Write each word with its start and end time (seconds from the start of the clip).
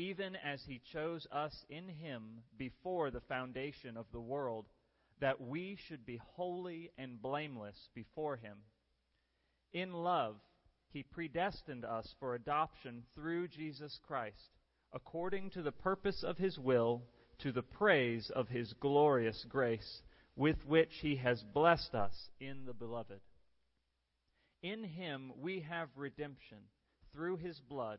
even 0.00 0.34
as 0.36 0.62
he 0.66 0.80
chose 0.94 1.26
us 1.30 1.54
in 1.68 1.86
him 1.86 2.22
before 2.56 3.10
the 3.10 3.20
foundation 3.20 3.98
of 3.98 4.06
the 4.12 4.20
world, 4.20 4.64
that 5.20 5.38
we 5.38 5.76
should 5.86 6.06
be 6.06 6.18
holy 6.36 6.90
and 6.96 7.20
blameless 7.20 7.76
before 7.94 8.36
him. 8.36 8.56
In 9.74 9.92
love, 9.92 10.36
he 10.88 11.02
predestined 11.02 11.84
us 11.84 12.14
for 12.18 12.34
adoption 12.34 13.02
through 13.14 13.48
Jesus 13.48 14.00
Christ, 14.06 14.56
according 14.94 15.50
to 15.50 15.60
the 15.60 15.70
purpose 15.70 16.24
of 16.26 16.38
his 16.38 16.58
will, 16.58 17.02
to 17.40 17.52
the 17.52 17.62
praise 17.62 18.30
of 18.34 18.48
his 18.48 18.72
glorious 18.80 19.44
grace, 19.50 20.00
with 20.34 20.56
which 20.66 20.94
he 21.02 21.16
has 21.16 21.44
blessed 21.52 21.94
us 21.94 22.30
in 22.40 22.64
the 22.64 22.72
Beloved. 22.72 23.20
In 24.62 24.82
him 24.82 25.32
we 25.38 25.60
have 25.68 25.88
redemption 25.94 26.58
through 27.12 27.36
his 27.36 27.60
blood 27.68 27.98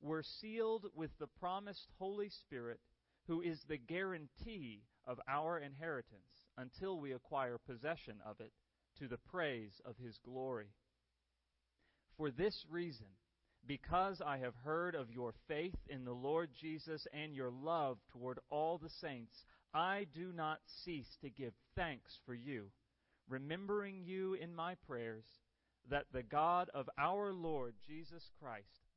were 0.00 0.22
sealed 0.40 0.86
with 0.94 1.10
the 1.18 1.26
promised 1.26 1.88
Holy 1.98 2.28
Spirit, 2.28 2.80
who 3.26 3.40
is 3.42 3.60
the 3.68 3.78
guarantee 3.78 4.82
of 5.06 5.20
our 5.28 5.58
inheritance 5.58 6.46
until 6.56 6.98
we 6.98 7.12
acquire 7.12 7.58
possession 7.58 8.16
of 8.24 8.40
it 8.40 8.52
to 8.98 9.08
the 9.08 9.18
praise 9.30 9.80
of 9.84 9.96
his 9.96 10.18
glory. 10.24 10.68
For 12.16 12.30
this 12.30 12.64
reason, 12.70 13.06
because 13.66 14.20
I 14.24 14.38
have 14.38 14.54
heard 14.64 14.94
of 14.94 15.10
your 15.10 15.32
faith 15.48 15.76
in 15.88 16.04
the 16.04 16.12
Lord 16.12 16.50
Jesus 16.60 17.06
and 17.12 17.34
your 17.34 17.50
love 17.50 17.98
toward 18.12 18.38
all 18.50 18.78
the 18.78 18.90
saints, 19.00 19.34
I 19.72 20.06
do 20.14 20.32
not 20.32 20.58
cease 20.84 21.16
to 21.22 21.30
give 21.30 21.52
thanks 21.76 22.18
for 22.26 22.34
you, 22.34 22.66
remembering 23.28 24.02
you 24.02 24.34
in 24.34 24.54
my 24.54 24.74
prayers, 24.86 25.24
that 25.88 26.06
the 26.12 26.22
God 26.22 26.68
of 26.74 26.88
our 26.98 27.32
Lord 27.32 27.74
Jesus 27.86 28.22
Christ 28.40 28.89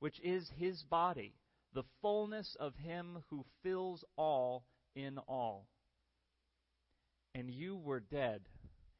which 0.00 0.20
is 0.20 0.50
his 0.58 0.82
body 0.82 1.34
the 1.72 1.84
fullness 2.02 2.56
of 2.58 2.74
him 2.76 3.22
who 3.30 3.44
fills 3.62 4.04
all 4.16 4.64
in 4.94 5.18
all. 5.18 5.68
And 7.34 7.48
you 7.48 7.76
were 7.76 8.00
dead 8.00 8.42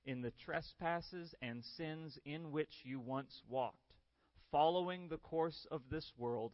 in 0.04 0.22
the 0.22 0.32
trespasses 0.44 1.34
and 1.42 1.64
sins 1.64 2.18
in 2.24 2.52
which 2.52 2.70
you 2.84 3.00
once 3.00 3.42
walked, 3.48 3.94
following 4.52 5.08
the 5.08 5.18
course 5.18 5.66
of 5.70 5.82
this 5.90 6.12
world, 6.16 6.52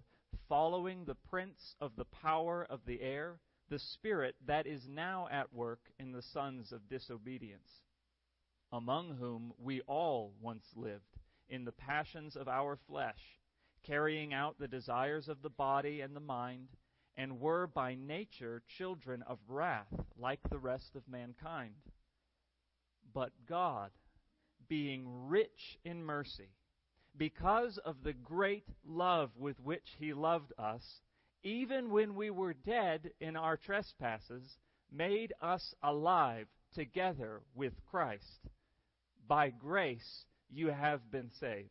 following 0.48 1.04
the 1.04 1.16
prince 1.28 1.74
of 1.80 1.92
the 1.96 2.06
power 2.06 2.66
of 2.68 2.80
the 2.86 3.00
air, 3.02 3.38
the 3.68 3.78
spirit 3.78 4.36
that 4.46 4.66
is 4.66 4.88
now 4.88 5.28
at 5.30 5.52
work 5.52 5.80
in 5.98 6.12
the 6.12 6.22
sons 6.22 6.72
of 6.72 6.88
disobedience, 6.88 7.82
among 8.72 9.16
whom 9.16 9.52
we 9.58 9.80
all 9.82 10.32
once 10.40 10.64
lived 10.74 11.18
in 11.48 11.64
the 11.64 11.72
passions 11.72 12.36
of 12.36 12.48
our 12.48 12.78
flesh 12.88 13.20
carrying 13.86 14.34
out 14.34 14.58
the 14.58 14.68
desires 14.68 15.28
of 15.28 15.42
the 15.42 15.50
body 15.50 16.00
and 16.00 16.14
the 16.14 16.20
mind, 16.20 16.68
and 17.16 17.40
were 17.40 17.66
by 17.66 17.94
nature 17.94 18.62
children 18.76 19.22
of 19.26 19.38
wrath, 19.48 19.92
like 20.18 20.40
the 20.50 20.58
rest 20.58 20.94
of 20.94 21.08
mankind. 21.08 21.74
But 23.14 23.30
God, 23.48 23.90
being 24.68 25.28
rich 25.28 25.78
in 25.84 26.04
mercy, 26.04 26.50
because 27.16 27.78
of 27.78 27.96
the 28.02 28.12
great 28.12 28.66
love 28.84 29.30
with 29.38 29.58
which 29.60 29.96
He 29.98 30.12
loved 30.12 30.52
us, 30.58 31.00
even 31.42 31.90
when 31.90 32.14
we 32.14 32.30
were 32.30 32.54
dead 32.54 33.10
in 33.20 33.36
our 33.36 33.56
trespasses, 33.56 34.58
made 34.92 35.32
us 35.40 35.74
alive 35.82 36.48
together 36.74 37.40
with 37.54 37.72
Christ. 37.90 38.48
By 39.26 39.50
grace 39.50 40.24
you 40.50 40.68
have 40.68 41.10
been 41.10 41.30
saved 41.40 41.70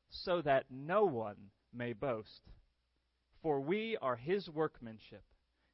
so 0.11 0.41
that 0.41 0.65
no 0.69 1.05
one 1.05 1.37
may 1.73 1.93
boast. 1.93 2.41
For 3.41 3.59
we 3.59 3.97
are 4.01 4.15
his 4.15 4.49
workmanship, 4.49 5.23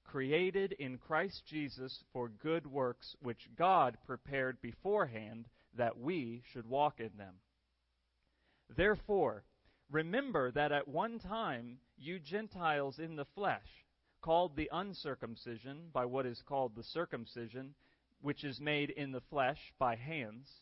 created 0.06 0.72
in 0.74 0.98
Christ 0.98 1.46
Jesus 1.46 2.04
for 2.14 2.30
good 2.30 2.66
works 2.66 3.16
which 3.20 3.50
God 3.58 3.98
prepared 4.06 4.62
beforehand 4.62 5.48
that 5.76 6.00
we 6.00 6.44
should 6.54 6.66
walk 6.66 7.00
in 7.00 7.12
them. 7.18 7.36
Therefore, 8.76 9.44
remember 9.92 10.52
that 10.52 10.72
at 10.72 10.88
one 10.88 11.20
time 11.20 11.80
you 11.98 12.20
Gentiles 12.20 13.00
in 13.00 13.16
the 13.16 13.26
flesh, 13.26 13.86
called 14.22 14.56
the 14.56 14.70
uncircumcision 14.72 15.90
by 15.94 16.06
what 16.06 16.26
is 16.26 16.42
called 16.42 16.76
the 16.76 16.84
circumcision, 16.84 17.74
which 18.22 18.44
is 18.44 18.60
made 18.60 18.90
in 18.90 19.12
the 19.12 19.22
flesh 19.30 19.74
by 19.80 19.96
hands, 19.96 20.62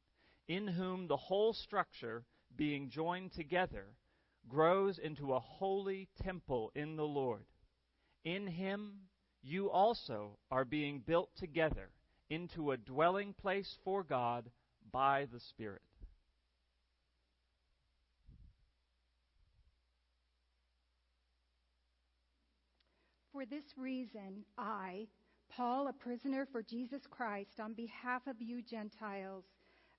in 0.51 0.67
whom 0.67 1.07
the 1.07 1.15
whole 1.15 1.53
structure, 1.53 2.25
being 2.57 2.89
joined 2.89 3.31
together, 3.31 3.85
grows 4.49 4.99
into 4.99 5.33
a 5.33 5.39
holy 5.39 6.09
temple 6.21 6.69
in 6.75 6.97
the 6.97 7.05
Lord. 7.05 7.45
In 8.25 8.47
him 8.47 8.95
you 9.41 9.69
also 9.69 10.37
are 10.51 10.65
being 10.65 11.03
built 11.07 11.29
together 11.37 11.89
into 12.29 12.71
a 12.71 12.77
dwelling 12.77 13.33
place 13.33 13.77
for 13.85 14.03
God 14.03 14.51
by 14.91 15.25
the 15.31 15.39
Spirit. 15.39 15.81
For 23.31 23.45
this 23.45 23.63
reason, 23.77 24.43
I, 24.57 25.07
Paul, 25.49 25.87
a 25.87 25.93
prisoner 25.93 26.45
for 26.51 26.61
Jesus 26.61 27.03
Christ, 27.09 27.61
on 27.61 27.71
behalf 27.71 28.27
of 28.27 28.41
you 28.41 28.61
Gentiles, 28.61 29.45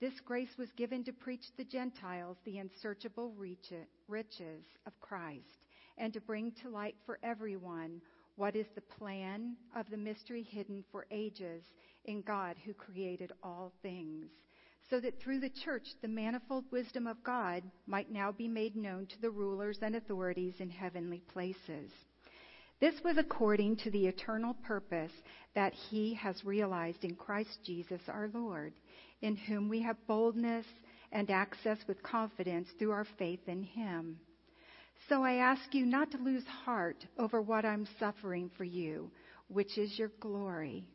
this 0.00 0.20
grace 0.24 0.56
was 0.58 0.68
given 0.76 1.02
to 1.04 1.12
preach 1.12 1.44
the 1.56 1.64
Gentiles 1.64 2.36
the 2.44 2.58
unsearchable 2.58 3.32
riches 4.08 4.64
of 4.86 5.00
Christ, 5.00 5.66
and 5.96 6.12
to 6.12 6.20
bring 6.20 6.52
to 6.62 6.68
light 6.68 6.94
for 7.04 7.18
everyone 7.22 8.00
what 8.36 8.54
is 8.54 8.66
the 8.74 8.80
plan 8.80 9.56
of 9.74 9.90
the 9.90 9.96
mystery 9.96 10.44
hidden 10.44 10.84
for 10.92 11.06
ages 11.10 11.64
in 12.04 12.22
God 12.22 12.56
who 12.64 12.72
created 12.72 13.32
all 13.42 13.72
things, 13.82 14.30
so 14.88 15.00
that 15.00 15.20
through 15.20 15.40
the 15.40 15.50
church 15.64 15.88
the 16.00 16.08
manifold 16.08 16.64
wisdom 16.70 17.08
of 17.08 17.22
God 17.24 17.64
might 17.86 18.12
now 18.12 18.30
be 18.30 18.46
made 18.46 18.76
known 18.76 19.06
to 19.06 19.20
the 19.20 19.30
rulers 19.30 19.78
and 19.82 19.96
authorities 19.96 20.54
in 20.60 20.70
heavenly 20.70 21.22
places. 21.32 21.90
This 22.80 22.94
was 23.04 23.18
according 23.18 23.78
to 23.78 23.90
the 23.90 24.06
eternal 24.06 24.54
purpose 24.64 25.10
that 25.56 25.74
He 25.74 26.14
has 26.14 26.44
realized 26.44 27.02
in 27.02 27.16
Christ 27.16 27.58
Jesus 27.64 28.00
our 28.06 28.30
Lord, 28.32 28.72
in 29.22 29.36
whom 29.36 29.68
we 29.68 29.82
have 29.82 30.06
boldness 30.06 30.66
and 31.12 31.30
access 31.30 31.78
with 31.86 32.02
confidence 32.02 32.68
through 32.78 32.92
our 32.92 33.06
faith 33.18 33.40
in 33.46 33.62
Him. 33.62 34.18
So 35.08 35.22
I 35.22 35.34
ask 35.34 35.72
you 35.72 35.86
not 35.86 36.10
to 36.10 36.18
lose 36.18 36.44
heart 36.64 37.04
over 37.18 37.40
what 37.40 37.64
I'm 37.64 37.88
suffering 37.98 38.50
for 38.56 38.64
you, 38.64 39.10
which 39.48 39.78
is 39.78 39.98
your 39.98 40.10
glory. 40.20 40.86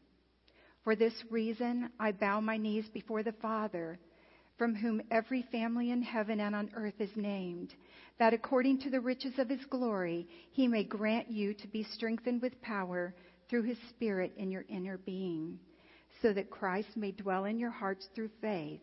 For 0.84 0.96
this 0.96 1.14
reason, 1.30 1.90
I 2.00 2.12
bow 2.12 2.42
my 2.42 2.58
knees 2.58 2.86
before 2.94 3.24
the 3.24 3.32
Father, 3.32 4.00
from 4.58 4.76
whom 4.76 5.02
every 5.10 5.44
family 5.52 5.92
in 5.92 6.02
heaven 6.02 6.40
and 6.42 6.56
on 6.56 6.70
earth 6.76 7.00
is 7.00 7.16
named, 7.16 7.74
that 8.20 8.34
according 8.34 8.80
to 8.82 8.90
the 8.90 9.00
riches 9.00 9.34
of 9.40 9.50
his 9.50 9.64
glory, 9.66 10.28
he 10.52 10.68
may 10.68 10.84
grant 10.84 11.32
you 11.32 11.54
to 11.56 11.68
be 11.68 11.84
strengthened 11.84 12.42
with 12.42 12.62
power 12.62 13.16
through 13.50 13.64
his 13.64 13.78
Spirit 13.90 14.34
in 14.38 14.52
your 14.52 14.66
inner 14.70 14.98
being, 14.98 15.58
so 16.24 16.34
that 16.34 16.50
Christ 16.50 16.98
may 16.98 17.12
dwell 17.12 17.46
in 17.46 17.60
your 17.60 17.70
hearts 17.70 18.08
through 18.16 18.32
faith, 18.42 18.82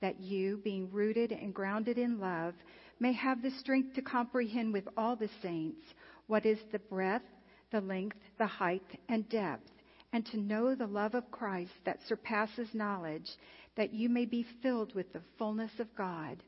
that 0.00 0.20
you, 0.20 0.60
being 0.62 0.88
rooted 0.92 1.32
and 1.32 1.52
grounded 1.52 1.98
in 1.98 2.20
love, 2.20 2.54
may 3.00 3.12
have 3.14 3.42
the 3.42 3.50
strength 3.58 3.94
to 3.96 4.02
comprehend 4.02 4.72
with 4.72 4.86
all 4.96 5.16
the 5.16 5.30
saints 5.42 5.82
what 6.28 6.46
is 6.46 6.58
the 6.70 6.78
breadth, 6.78 7.24
the 7.72 7.80
length, 7.80 8.18
the 8.38 8.46
height, 8.46 8.86
and 9.08 9.28
depth 9.28 9.68
and 10.12 10.26
to 10.26 10.36
know 10.36 10.74
the 10.74 10.86
love 10.86 11.14
of 11.14 11.30
Christ 11.30 11.72
that 11.84 11.98
surpasses 12.06 12.68
knowledge, 12.74 13.28
that 13.76 13.94
you 13.94 14.08
may 14.08 14.26
be 14.26 14.46
filled 14.62 14.94
with 14.94 15.12
the 15.12 15.22
fullness 15.38 15.72
of 15.78 15.94
God. 15.96 16.42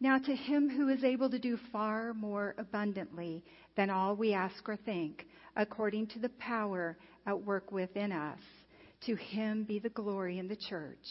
Now, 0.00 0.18
to 0.18 0.34
him 0.34 0.68
who 0.68 0.88
is 0.88 1.04
able 1.04 1.30
to 1.30 1.38
do 1.38 1.56
far 1.70 2.12
more 2.14 2.54
abundantly 2.58 3.44
than 3.76 3.90
all 3.90 4.16
we 4.16 4.34
ask 4.34 4.68
or 4.68 4.76
think, 4.76 5.26
according 5.56 6.08
to 6.08 6.18
the 6.18 6.30
power 6.40 6.98
at 7.26 7.40
work 7.40 7.70
within 7.70 8.10
us, 8.10 8.40
to 9.06 9.14
him 9.14 9.64
be 9.64 9.78
the 9.78 9.88
glory 9.90 10.38
in 10.38 10.48
the 10.48 10.56
church, 10.56 11.04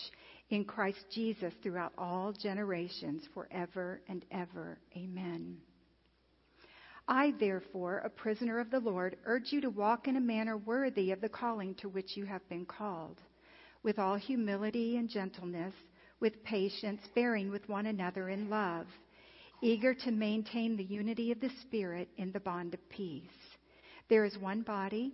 in 0.49 0.65
Christ 0.65 1.05
Jesus 1.11 1.53
throughout 1.61 1.93
all 1.97 2.33
generations, 2.33 3.23
forever 3.33 4.01
and 4.07 4.25
ever. 4.31 4.79
Amen. 4.95 5.57
I, 7.07 7.33
therefore, 7.39 7.97
a 7.99 8.09
prisoner 8.09 8.59
of 8.59 8.71
the 8.71 8.79
Lord, 8.79 9.17
urge 9.25 9.51
you 9.51 9.61
to 9.61 9.69
walk 9.69 10.07
in 10.07 10.15
a 10.15 10.21
manner 10.21 10.57
worthy 10.57 11.11
of 11.11 11.21
the 11.21 11.29
calling 11.29 11.75
to 11.75 11.89
which 11.89 12.15
you 12.15 12.25
have 12.25 12.47
been 12.47 12.65
called, 12.65 13.19
with 13.83 13.99
all 13.99 14.15
humility 14.15 14.97
and 14.97 15.09
gentleness, 15.09 15.73
with 16.19 16.43
patience, 16.45 17.01
bearing 17.13 17.51
with 17.51 17.67
one 17.67 17.87
another 17.87 18.29
in 18.29 18.49
love, 18.49 18.87
eager 19.61 19.93
to 19.93 20.11
maintain 20.11 20.77
the 20.77 20.83
unity 20.83 21.31
of 21.31 21.41
the 21.41 21.51
Spirit 21.61 22.07
in 22.17 22.31
the 22.31 22.39
bond 22.39 22.73
of 22.73 22.89
peace. 22.89 23.23
There 24.09 24.23
is 24.23 24.37
one 24.37 24.61
body 24.61 25.13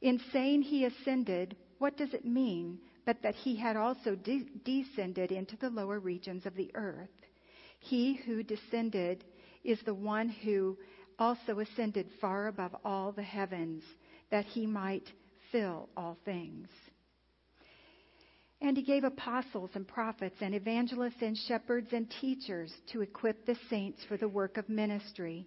In 0.00 0.20
saying 0.32 0.62
he 0.62 0.84
ascended, 0.84 1.56
what 1.78 1.96
does 1.96 2.14
it 2.14 2.24
mean 2.24 2.78
but 3.04 3.20
that 3.22 3.34
he 3.34 3.56
had 3.56 3.76
also 3.76 4.14
de- 4.14 4.46
descended 4.64 5.32
into 5.32 5.56
the 5.56 5.70
lower 5.70 5.98
regions 5.98 6.46
of 6.46 6.54
the 6.54 6.70
earth? 6.74 7.08
He 7.80 8.14
who 8.14 8.42
descended 8.42 9.24
is 9.64 9.80
the 9.82 9.94
one 9.94 10.28
who 10.28 10.76
also 11.18 11.58
ascended 11.58 12.08
far 12.20 12.46
above 12.46 12.76
all 12.84 13.10
the 13.12 13.22
heavens, 13.22 13.82
that 14.30 14.44
he 14.44 14.66
might 14.66 15.10
fill 15.50 15.88
all 15.96 16.16
things. 16.24 16.68
And 18.60 18.76
he 18.76 18.82
gave 18.82 19.04
apostles 19.04 19.70
and 19.74 19.86
prophets 19.86 20.36
and 20.40 20.54
evangelists 20.54 21.22
and 21.22 21.36
shepherds 21.36 21.92
and 21.92 22.08
teachers 22.20 22.72
to 22.92 23.02
equip 23.02 23.46
the 23.46 23.56
saints 23.68 24.04
for 24.04 24.16
the 24.16 24.28
work 24.28 24.56
of 24.58 24.68
ministry, 24.68 25.46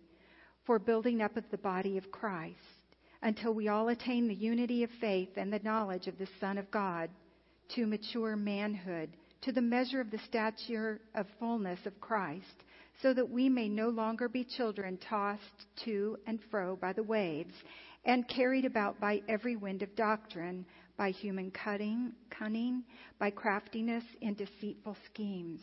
for 0.65 0.79
building 0.79 1.21
up 1.21 1.37
of 1.37 1.49
the 1.51 1.57
body 1.57 1.97
of 1.97 2.11
Christ 2.11 2.80
until 3.21 3.53
we 3.53 3.67
all 3.67 3.89
attain 3.89 4.27
the 4.27 4.33
unity 4.33 4.83
of 4.83 4.89
faith 4.99 5.29
and 5.37 5.51
the 5.51 5.59
knowledge 5.59 6.07
of 6.07 6.17
the 6.17 6.27
Son 6.39 6.57
of 6.57 6.69
God, 6.71 7.09
to 7.75 7.85
mature 7.85 8.35
manhood, 8.35 9.09
to 9.41 9.51
the 9.51 9.61
measure 9.61 10.01
of 10.01 10.11
the 10.11 10.19
stature 10.27 10.99
of 11.15 11.25
fullness 11.39 11.79
of 11.85 11.99
Christ, 12.01 12.63
so 13.01 13.13
that 13.13 13.29
we 13.29 13.49
may 13.49 13.69
no 13.69 13.89
longer 13.89 14.27
be 14.27 14.43
children 14.43 14.97
tossed 14.97 15.65
to 15.85 16.17
and 16.27 16.39
fro 16.49 16.75
by 16.75 16.93
the 16.93 17.03
waves 17.03 17.53
and 18.05 18.27
carried 18.27 18.65
about 18.65 18.99
by 18.99 19.21
every 19.29 19.55
wind 19.55 19.81
of 19.81 19.95
doctrine, 19.95 20.65
by 20.97 21.11
human 21.11 21.51
cutting, 21.51 22.11
cunning, 22.29 22.83
by 23.19 23.29
craftiness 23.29 24.03
in 24.21 24.33
deceitful 24.33 24.97
schemes. 25.05 25.61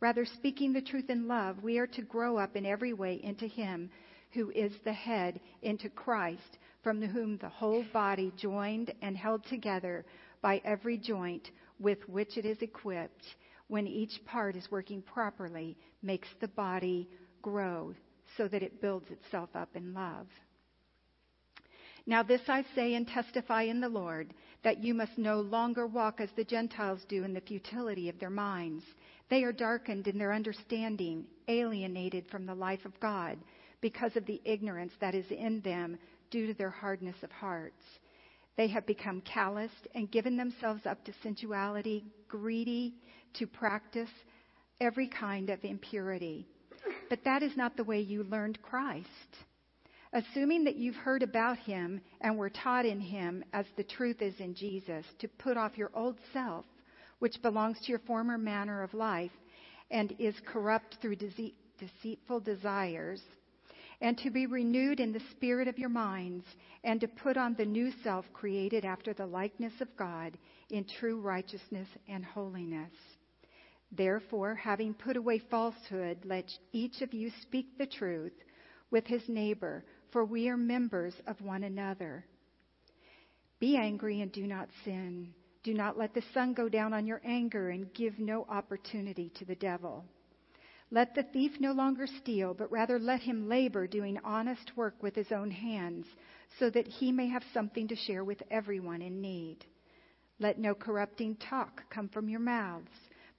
Rather, 0.00 0.24
speaking 0.24 0.72
the 0.72 0.80
truth 0.80 1.10
in 1.10 1.28
love, 1.28 1.62
we 1.62 1.78
are 1.78 1.86
to 1.86 2.02
grow 2.02 2.38
up 2.38 2.56
in 2.56 2.64
every 2.64 2.92
way 2.92 3.20
into 3.22 3.46
Him 3.46 3.90
who 4.32 4.50
is 4.50 4.72
the 4.84 4.92
head, 4.92 5.40
into 5.62 5.88
Christ 5.88 6.58
from 6.82 7.02
whom 7.02 7.36
the 7.36 7.48
whole 7.48 7.84
body, 7.92 8.32
joined 8.36 8.92
and 9.02 9.16
held 9.16 9.44
together 9.44 10.04
by 10.40 10.60
every 10.64 10.96
joint 10.96 11.50
with 11.78 12.08
which 12.08 12.36
it 12.36 12.44
is 12.44 12.62
equipped, 12.62 13.24
when 13.68 13.86
each 13.86 14.24
part 14.24 14.56
is 14.56 14.70
working 14.70 15.02
properly, 15.02 15.76
makes 16.02 16.28
the 16.40 16.48
body 16.48 17.08
grow 17.42 17.94
so 18.36 18.48
that 18.48 18.62
it 18.62 18.80
builds 18.80 19.10
itself 19.10 19.50
up 19.54 19.68
in 19.74 19.92
love. 19.92 20.26
Now, 22.06 22.22
this 22.22 22.40
I 22.48 22.64
say 22.74 22.94
and 22.94 23.06
testify 23.06 23.62
in 23.62 23.80
the 23.80 23.88
Lord 23.88 24.32
that 24.64 24.82
you 24.82 24.94
must 24.94 25.16
no 25.18 25.40
longer 25.40 25.86
walk 25.86 26.20
as 26.20 26.30
the 26.34 26.44
Gentiles 26.44 27.04
do 27.08 27.24
in 27.24 27.34
the 27.34 27.40
futility 27.40 28.08
of 28.08 28.18
their 28.18 28.30
minds. 28.30 28.84
They 29.28 29.44
are 29.44 29.52
darkened 29.52 30.08
in 30.08 30.18
their 30.18 30.32
understanding, 30.32 31.26
alienated 31.46 32.26
from 32.30 32.46
the 32.46 32.54
life 32.54 32.84
of 32.84 32.98
God 33.00 33.38
because 33.80 34.16
of 34.16 34.26
the 34.26 34.40
ignorance 34.44 34.92
that 35.00 35.14
is 35.14 35.26
in 35.30 35.60
them 35.62 35.98
due 36.30 36.46
to 36.46 36.54
their 36.54 36.70
hardness 36.70 37.16
of 37.22 37.30
hearts. 37.32 37.82
They 38.56 38.68
have 38.68 38.86
become 38.86 39.22
calloused 39.22 39.88
and 39.94 40.10
given 40.10 40.36
themselves 40.36 40.84
up 40.86 41.04
to 41.04 41.12
sensuality, 41.22 42.04
greedy 42.28 42.94
to 43.34 43.46
practice 43.46 44.10
every 44.80 45.08
kind 45.08 45.50
of 45.50 45.64
impurity. 45.64 46.46
But 47.08 47.24
that 47.24 47.42
is 47.42 47.56
not 47.56 47.76
the 47.76 47.84
way 47.84 48.00
you 48.00 48.24
learned 48.24 48.60
Christ. 48.62 49.08
Assuming 50.12 50.64
that 50.64 50.76
you've 50.76 50.96
heard 50.96 51.22
about 51.22 51.58
him 51.58 52.00
and 52.20 52.36
were 52.36 52.50
taught 52.50 52.84
in 52.84 53.00
him 53.00 53.44
as 53.52 53.66
the 53.76 53.84
truth 53.84 54.20
is 54.20 54.34
in 54.40 54.54
Jesus, 54.54 55.06
to 55.20 55.28
put 55.28 55.56
off 55.56 55.78
your 55.78 55.90
old 55.94 56.16
self, 56.32 56.64
which 57.20 57.40
belongs 57.42 57.78
to 57.80 57.88
your 57.88 58.00
former 58.00 58.36
manner 58.36 58.82
of 58.82 58.92
life 58.92 59.30
and 59.90 60.14
is 60.18 60.34
corrupt 60.46 60.96
through 61.00 61.16
deceitful 61.16 62.40
desires 62.40 63.20
and 64.00 64.16
to 64.18 64.30
be 64.30 64.46
renewed 64.46 65.00
in 65.00 65.12
the 65.12 65.22
spirit 65.30 65.68
of 65.68 65.78
your 65.78 65.88
minds, 65.88 66.44
and 66.84 67.00
to 67.00 67.08
put 67.08 67.36
on 67.36 67.54
the 67.54 67.64
new 67.64 67.92
self 68.02 68.24
created 68.32 68.84
after 68.84 69.12
the 69.12 69.26
likeness 69.26 69.74
of 69.80 69.96
God 69.96 70.38
in 70.70 70.84
true 70.98 71.20
righteousness 71.20 71.88
and 72.08 72.24
holiness. 72.24 72.92
Therefore, 73.92 74.54
having 74.54 74.94
put 74.94 75.16
away 75.16 75.40
falsehood, 75.50 76.18
let 76.24 76.48
each 76.72 77.02
of 77.02 77.12
you 77.12 77.30
speak 77.42 77.76
the 77.76 77.86
truth 77.86 78.32
with 78.90 79.06
his 79.06 79.22
neighbor, 79.28 79.84
for 80.12 80.24
we 80.24 80.48
are 80.48 80.56
members 80.56 81.14
of 81.26 81.40
one 81.40 81.64
another. 81.64 82.24
Be 83.58 83.76
angry 83.76 84.22
and 84.22 84.32
do 84.32 84.46
not 84.46 84.68
sin. 84.84 85.34
Do 85.62 85.74
not 85.74 85.98
let 85.98 86.14
the 86.14 86.22
sun 86.32 86.54
go 86.54 86.68
down 86.68 86.94
on 86.94 87.06
your 87.06 87.20
anger 87.24 87.68
and 87.68 87.92
give 87.92 88.18
no 88.18 88.46
opportunity 88.48 89.30
to 89.36 89.44
the 89.44 89.56
devil. 89.56 90.04
Let 90.92 91.14
the 91.14 91.22
thief 91.22 91.52
no 91.60 91.72
longer 91.72 92.06
steal, 92.06 92.52
but 92.52 92.72
rather 92.72 92.98
let 92.98 93.20
him 93.20 93.48
labor 93.48 93.86
doing 93.86 94.18
honest 94.24 94.76
work 94.76 95.00
with 95.02 95.14
his 95.14 95.30
own 95.30 95.50
hands, 95.50 96.06
so 96.58 96.68
that 96.70 96.88
he 96.88 97.12
may 97.12 97.28
have 97.28 97.44
something 97.54 97.86
to 97.88 97.96
share 97.96 98.24
with 98.24 98.42
everyone 98.50 99.00
in 99.00 99.20
need. 99.20 99.58
Let 100.40 100.58
no 100.58 100.74
corrupting 100.74 101.36
talk 101.36 101.88
come 101.90 102.08
from 102.08 102.28
your 102.28 102.40
mouths, 102.40 102.90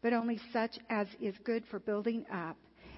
but 0.01 0.13
only 0.13 0.39
such 0.53 0.79
as 0.89 1.07
is 1.19 1.37
good 1.39 1.65
for 1.65 1.79
building 1.79 2.25
up, 2.31 2.55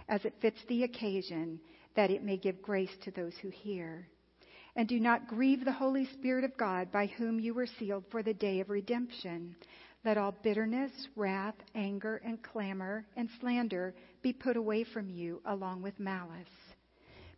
as 0.08 0.24
it 0.24 0.36
fits 0.40 0.60
the 0.68 0.84
occasion, 0.84 1.60
that 1.96 2.12
it 2.12 2.24
may 2.24 2.38
give 2.38 2.62
grace 2.62 2.96
to 3.04 3.12
those 3.12 3.36
who 3.42 3.50
hear. 3.50 4.08
And 4.76 4.88
do 4.88 5.00
not 5.00 5.28
grieve 5.28 5.66
the 5.66 5.72
Holy 5.72 6.06
Spirit 6.06 6.44
of 6.44 6.58
God, 6.58 6.92
by 6.92 7.08
whom 7.08 7.40
you 7.40 7.54
were 7.54 7.68
sealed 7.68 8.06
for 8.12 8.22
the 8.22 8.34
day 8.34 8.60
of 8.60 8.70
redemption. 8.70 9.56
Let 10.06 10.18
all 10.18 10.34
bitterness, 10.44 10.92
wrath, 11.16 11.56
anger, 11.76 12.22
and 12.26 12.42
clamor 12.44 13.06
and 13.16 13.30
slander 13.40 13.96
be 14.22 14.34
put 14.34 14.58
away 14.58 14.84
from 14.84 15.10
you 15.10 15.42
along 15.46 15.82
with 15.82 15.98
malice. 15.98 16.48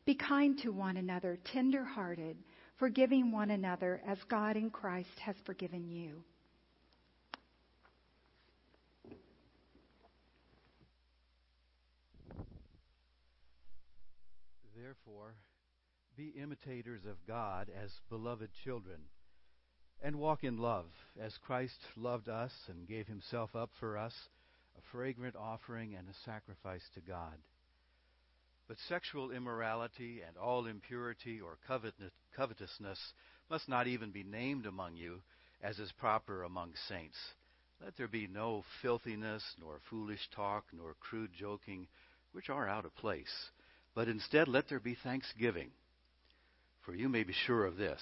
Be 0.06 0.16
kind 0.16 0.58
to 0.60 0.72
one 0.72 0.98
another, 0.98 1.38
tender 1.46 1.84
hearted, 1.84 2.38
forgiving 2.78 3.32
one 3.32 3.52
another 3.52 4.02
as 4.08 4.18
God 4.30 4.58
in 4.58 4.72
Christ 4.72 5.20
has 5.20 5.36
forgiven 5.46 5.88
you. 5.88 6.24
Therefore, 14.76 15.36
be 16.18 16.34
imitators 16.42 17.06
of 17.06 17.18
God 17.28 17.70
as 17.84 17.92
beloved 18.10 18.50
children 18.64 19.00
and 20.04 20.16
walk 20.18 20.44
in 20.44 20.58
love 20.58 20.86
as 21.20 21.38
Christ 21.46 21.80
loved 21.96 22.30
us 22.30 22.52
and 22.68 22.88
gave 22.88 23.08
himself 23.08 23.56
up 23.56 23.72
for 23.80 23.98
us, 23.98 24.14
a 24.78 24.82
fragrant 24.92 25.36
offering 25.36 25.96
and 25.96 26.08
a 26.08 26.14
sacrifice 26.26 26.84
to 26.94 27.02
God. 27.02 27.36
But 28.68 28.78
sexual 28.90 29.32
immorality 29.32 30.22
and 30.28 30.38
all 30.38 30.66
impurity 30.66 31.40
or 31.40 31.58
covetousness 31.68 33.14
must 33.50 33.70
not 33.70 33.88
even 33.88 34.12
be 34.12 34.24
named 34.24 34.66
among 34.66 34.96
you, 34.96 35.22
as 35.62 35.80
is 35.80 35.92
proper 36.00 36.44
among 36.44 36.74
saints. 36.88 37.18
Let 37.84 37.96
there 37.98 38.08
be 38.08 38.28
no 38.28 38.64
filthiness, 38.82 39.44
nor 39.60 39.80
foolish 39.90 40.30
talk, 40.36 40.66
nor 40.74 40.96
crude 41.00 41.32
joking, 41.38 41.88
which 42.32 42.50
are 42.50 42.68
out 42.68 42.86
of 42.86 42.96
place. 42.96 43.52
But 43.94 44.08
instead, 44.08 44.48
let 44.48 44.68
there 44.68 44.80
be 44.80 44.96
thanksgiving. 44.96 45.70
For 46.86 46.96
you 46.96 47.10
may 47.10 47.24
be 47.24 47.34
sure 47.34 47.66
of 47.66 47.78
this 47.78 48.02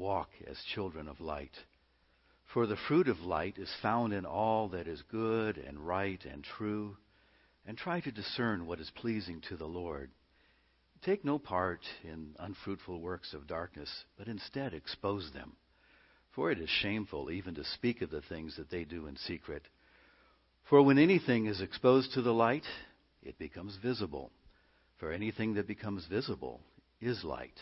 walk 0.00 0.30
as 0.48 0.56
children 0.74 1.06
of 1.06 1.20
light. 1.20 1.56
For 2.52 2.66
the 2.66 2.78
fruit 2.88 3.06
of 3.06 3.20
light 3.20 3.58
is 3.58 3.70
found 3.82 4.12
in 4.12 4.24
all 4.24 4.70
that 4.70 4.88
is 4.88 5.02
good 5.10 5.58
and 5.58 5.78
right 5.78 6.20
and 6.24 6.42
true, 6.42 6.96
and 7.66 7.76
try 7.76 8.00
to 8.00 8.10
discern 8.10 8.66
what 8.66 8.80
is 8.80 8.90
pleasing 8.96 9.40
to 9.48 9.56
the 9.56 9.66
Lord. 9.66 10.10
Take 11.04 11.24
no 11.24 11.38
part 11.38 11.80
in 12.02 12.34
unfruitful 12.38 13.00
works 13.00 13.34
of 13.34 13.46
darkness, 13.46 14.04
but 14.18 14.26
instead 14.26 14.74
expose 14.74 15.30
them. 15.32 15.52
For 16.34 16.50
it 16.50 16.58
is 16.58 16.70
shameful 16.70 17.30
even 17.30 17.54
to 17.54 17.64
speak 17.64 18.02
of 18.02 18.10
the 18.10 18.22
things 18.22 18.56
that 18.56 18.70
they 18.70 18.84
do 18.84 19.06
in 19.06 19.16
secret. 19.16 19.62
For 20.68 20.82
when 20.82 20.98
anything 20.98 21.46
is 21.46 21.60
exposed 21.60 22.14
to 22.14 22.22
the 22.22 22.34
light, 22.34 22.66
it 23.22 23.38
becomes 23.38 23.76
visible. 23.82 24.30
For 24.98 25.12
anything 25.12 25.54
that 25.54 25.66
becomes 25.66 26.06
visible 26.06 26.60
is 27.00 27.22
light. 27.22 27.58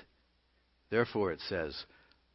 Therefore 0.90 1.33
it 1.33 1.40
says, 1.49 1.85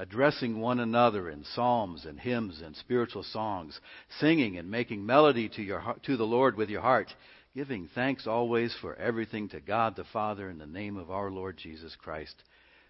addressing 0.00 0.58
one 0.58 0.80
another 0.80 1.28
in 1.28 1.44
psalms 1.54 2.06
and 2.06 2.18
hymns 2.18 2.60
and 2.64 2.74
spiritual 2.74 3.22
songs, 3.22 3.78
singing 4.18 4.56
and 4.56 4.70
making 4.70 5.04
melody 5.04 5.48
to, 5.48 5.62
your, 5.62 5.96
to 6.02 6.16
the 6.16 6.24
Lord 6.24 6.56
with 6.56 6.70
your 6.70 6.80
heart 6.80 7.12
giving 7.54 7.88
thanks 7.94 8.26
always 8.26 8.74
for 8.80 8.94
everything 8.96 9.48
to 9.48 9.60
God 9.60 9.96
the 9.96 10.04
Father 10.04 10.48
in 10.48 10.58
the 10.58 10.66
name 10.66 10.96
of 10.96 11.10
our 11.10 11.30
Lord 11.30 11.56
Jesus 11.56 11.96
Christ, 11.96 12.36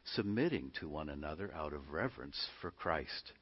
submitting 0.05 0.73
to 0.81 0.89
one 0.89 1.09
another 1.09 1.51
out 1.55 1.73
of 1.73 1.91
reverence 1.91 2.49
for 2.61 2.71
Christ. 2.71 3.33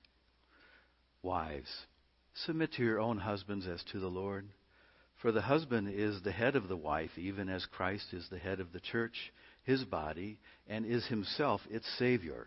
Wives, 1.23 1.87
submit 2.35 2.73
to 2.75 2.85
your 2.85 3.01
own 3.01 3.19
husbands 3.19 3.67
as 3.67 3.83
to 3.93 3.99
the 3.99 4.09
Lord. 4.09 4.49
For 5.21 5.33
the 5.33 5.43
husband 5.43 5.93
is 5.93 6.23
the 6.23 6.31
head 6.31 6.55
of 6.55 6.69
the 6.69 6.77
wife, 6.77 7.11
even 7.17 7.49
as 7.49 7.67
Christ 7.67 8.13
is 8.13 8.29
the 8.31 8.39
head 8.39 8.61
of 8.61 8.73
the 8.73 8.81
church, 8.81 9.33
his 9.65 9.85
body, 9.85 10.39
and 10.69 10.87
is 10.87 11.05
himself 11.07 11.61
its 11.69 11.89
Savior. 11.99 12.47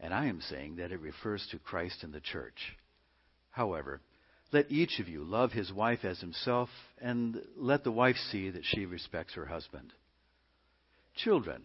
and 0.00 0.12
I 0.12 0.26
am 0.26 0.40
saying 0.40 0.76
that 0.76 0.92
it 0.92 1.00
refers 1.00 1.46
to 1.50 1.58
Christ 1.58 2.02
and 2.02 2.12
the 2.12 2.20
church. 2.20 2.76
However, 3.50 4.00
let 4.52 4.70
each 4.70 5.00
of 5.00 5.08
you 5.08 5.24
love 5.24 5.52
his 5.52 5.72
wife 5.72 6.04
as 6.04 6.20
himself, 6.20 6.68
and 7.00 7.40
let 7.56 7.84
the 7.84 7.90
wife 7.90 8.16
see 8.30 8.50
that 8.50 8.64
she 8.64 8.86
respects 8.86 9.34
her 9.34 9.46
husband. 9.46 9.92
Children, 11.16 11.62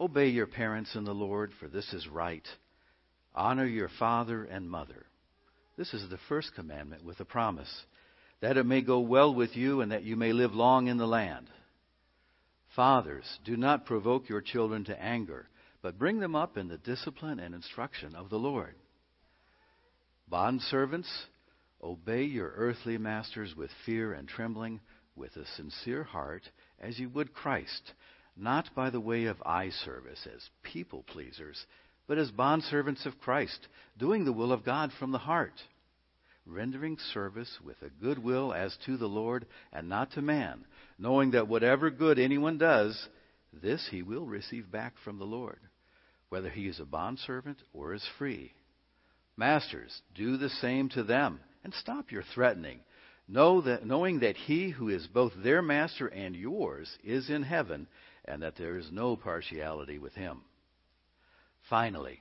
obey 0.00 0.28
your 0.28 0.46
parents 0.46 0.94
in 0.94 1.04
the 1.04 1.14
Lord, 1.14 1.52
for 1.58 1.66
this 1.66 1.92
is 1.92 2.06
right. 2.06 2.46
Honor 3.34 3.66
your 3.66 3.90
father 3.98 4.44
and 4.44 4.70
mother. 4.70 5.06
This 5.76 5.92
is 5.92 6.08
the 6.08 6.18
first 6.28 6.54
commandment 6.54 7.04
with 7.04 7.18
a 7.18 7.24
promise, 7.24 7.84
that 8.40 8.56
it 8.56 8.66
may 8.66 8.80
go 8.80 9.00
well 9.00 9.34
with 9.34 9.56
you 9.56 9.80
and 9.80 9.90
that 9.90 10.04
you 10.04 10.14
may 10.14 10.32
live 10.32 10.54
long 10.54 10.86
in 10.86 10.98
the 10.98 11.06
land. 11.06 11.48
Fathers, 12.76 13.24
do 13.44 13.56
not 13.56 13.86
provoke 13.86 14.28
your 14.28 14.40
children 14.40 14.84
to 14.84 15.02
anger, 15.02 15.48
but 15.84 15.98
bring 15.98 16.18
them 16.18 16.34
up 16.34 16.56
in 16.56 16.66
the 16.68 16.78
discipline 16.78 17.38
and 17.38 17.54
instruction 17.54 18.14
of 18.14 18.30
the 18.30 18.38
Lord. 18.38 18.74
Bondservants, 20.32 21.26
Obey 21.82 22.24
your 22.24 22.54
earthly 22.56 22.96
masters 22.96 23.54
with 23.54 23.70
fear 23.84 24.14
and 24.14 24.26
trembling, 24.26 24.80
with 25.14 25.36
a 25.36 25.44
sincere 25.44 26.02
heart, 26.02 26.48
as 26.80 26.98
you 26.98 27.10
would 27.10 27.34
Christ, 27.34 27.92
not 28.34 28.74
by 28.74 28.88
the 28.88 28.98
way 28.98 29.26
of 29.26 29.42
eye 29.44 29.68
service 29.84 30.26
as 30.34 30.48
people 30.62 31.02
pleasers, 31.02 31.66
but 32.06 32.16
as 32.16 32.30
bondservants 32.30 33.04
of 33.04 33.20
Christ, 33.20 33.68
doing 33.98 34.24
the 34.24 34.32
will 34.32 34.52
of 34.52 34.64
God 34.64 34.90
from 34.98 35.12
the 35.12 35.18
heart, 35.18 35.60
rendering 36.46 36.96
service 37.12 37.58
with 37.62 37.76
a 37.82 37.90
good 38.02 38.18
will 38.18 38.54
as 38.54 38.74
to 38.86 38.96
the 38.96 39.06
Lord 39.06 39.44
and 39.70 39.90
not 39.90 40.12
to 40.12 40.22
man, 40.22 40.64
knowing 40.98 41.32
that 41.32 41.48
whatever 41.48 41.90
good 41.90 42.18
anyone 42.18 42.56
does, 42.56 43.06
this 43.52 43.86
he 43.90 44.02
will 44.02 44.24
receive 44.24 44.72
back 44.72 44.94
from 45.04 45.18
the 45.18 45.26
Lord, 45.26 45.58
whether 46.28 46.50
he 46.50 46.66
is 46.66 46.80
a 46.80 46.84
bondservant 46.84 47.58
or 47.72 47.94
is 47.94 48.06
free. 48.18 48.52
Masters, 49.36 50.02
do 50.14 50.36
the 50.36 50.48
same 50.48 50.88
to 50.90 51.02
them 51.02 51.40
and 51.64 51.74
stop 51.74 52.12
your 52.12 52.22
threatening. 52.34 52.80
Know 53.26 53.62
that, 53.62 53.86
knowing 53.86 54.20
that 54.20 54.36
he 54.36 54.70
who 54.70 54.88
is 54.88 55.06
both 55.06 55.32
their 55.42 55.62
master 55.62 56.08
and 56.08 56.36
yours 56.36 56.98
is 57.02 57.30
in 57.30 57.42
heaven, 57.42 57.86
and 58.26 58.42
that 58.42 58.56
there 58.56 58.76
is 58.76 58.92
no 58.92 59.16
partiality 59.16 59.98
with 59.98 60.14
him. 60.14 60.42
Finally, 61.70 62.20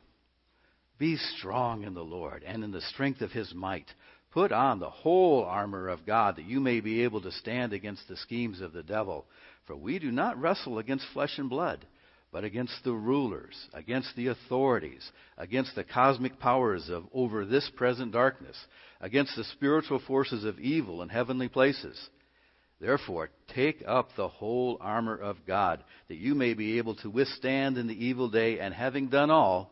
be 0.97 1.17
strong 1.17 1.83
in 1.83 1.93
the 1.93 2.03
Lord 2.03 2.43
and 2.43 2.63
in 2.63 2.71
the 2.71 2.81
strength 2.81 3.21
of 3.21 3.31
his 3.31 3.53
might. 3.53 3.93
Put 4.31 4.51
on 4.51 4.79
the 4.79 4.89
whole 4.89 5.43
armor 5.43 5.89
of 5.89 6.05
God 6.05 6.37
that 6.37 6.45
you 6.45 6.59
may 6.59 6.79
be 6.79 7.03
able 7.03 7.21
to 7.21 7.31
stand 7.31 7.73
against 7.73 8.07
the 8.07 8.17
schemes 8.17 8.61
of 8.61 8.73
the 8.73 8.83
devil. 8.83 9.25
For 9.65 9.75
we 9.75 9.99
do 9.99 10.11
not 10.11 10.39
wrestle 10.39 10.79
against 10.79 11.05
flesh 11.13 11.37
and 11.37 11.49
blood 11.49 11.85
but 12.33 12.43
against 12.43 12.83
the 12.83 12.91
rulers, 12.91 13.55
against 13.73 14.15
the 14.15 14.27
authorities, 14.27 15.11
against 15.37 15.75
the 15.75 15.83
cosmic 15.83 16.39
powers 16.39 16.89
of 16.89 17.05
over 17.13 17.45
this 17.45 17.69
present 17.77 18.11
darkness, 18.11 18.57
against 18.99 19.35
the 19.35 19.43
spiritual 19.43 19.99
forces 19.99 20.43
of 20.43 20.59
evil 20.59 21.03
in 21.03 21.09
heavenly 21.09 21.47
places. 21.47 22.09
Therefore, 22.81 23.29
take 23.53 23.83
up 23.87 24.09
the 24.17 24.27
whole 24.27 24.79
armor 24.81 25.15
of 25.15 25.45
God, 25.45 25.83
that 26.07 26.17
you 26.17 26.33
may 26.33 26.55
be 26.55 26.79
able 26.79 26.95
to 26.95 27.09
withstand 27.09 27.77
in 27.77 27.85
the 27.87 28.05
evil 28.05 28.29
day, 28.29 28.59
and 28.59 28.73
having 28.73 29.09
done 29.09 29.29
all, 29.29 29.71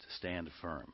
to 0.00 0.16
stand 0.16 0.50
firm. 0.60 0.92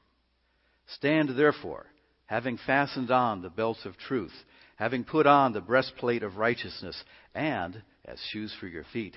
Stand 0.87 1.31
therefore, 1.31 1.87
having 2.27 2.59
fastened 2.67 3.11
on 3.11 3.41
the 3.41 3.49
belts 3.49 3.87
of 3.87 3.97
truth, 3.97 4.35
having 4.77 5.05
put 5.05 5.27
on 5.27 5.55
the 5.55 5.61
breastplate 5.63 6.23
of 6.23 6.37
righteousness, 6.37 7.03
and, 7.35 7.83
as 8.05 8.19
shoes 8.31 8.55
for 8.61 8.67
your 8.67 8.85
feet, 8.93 9.17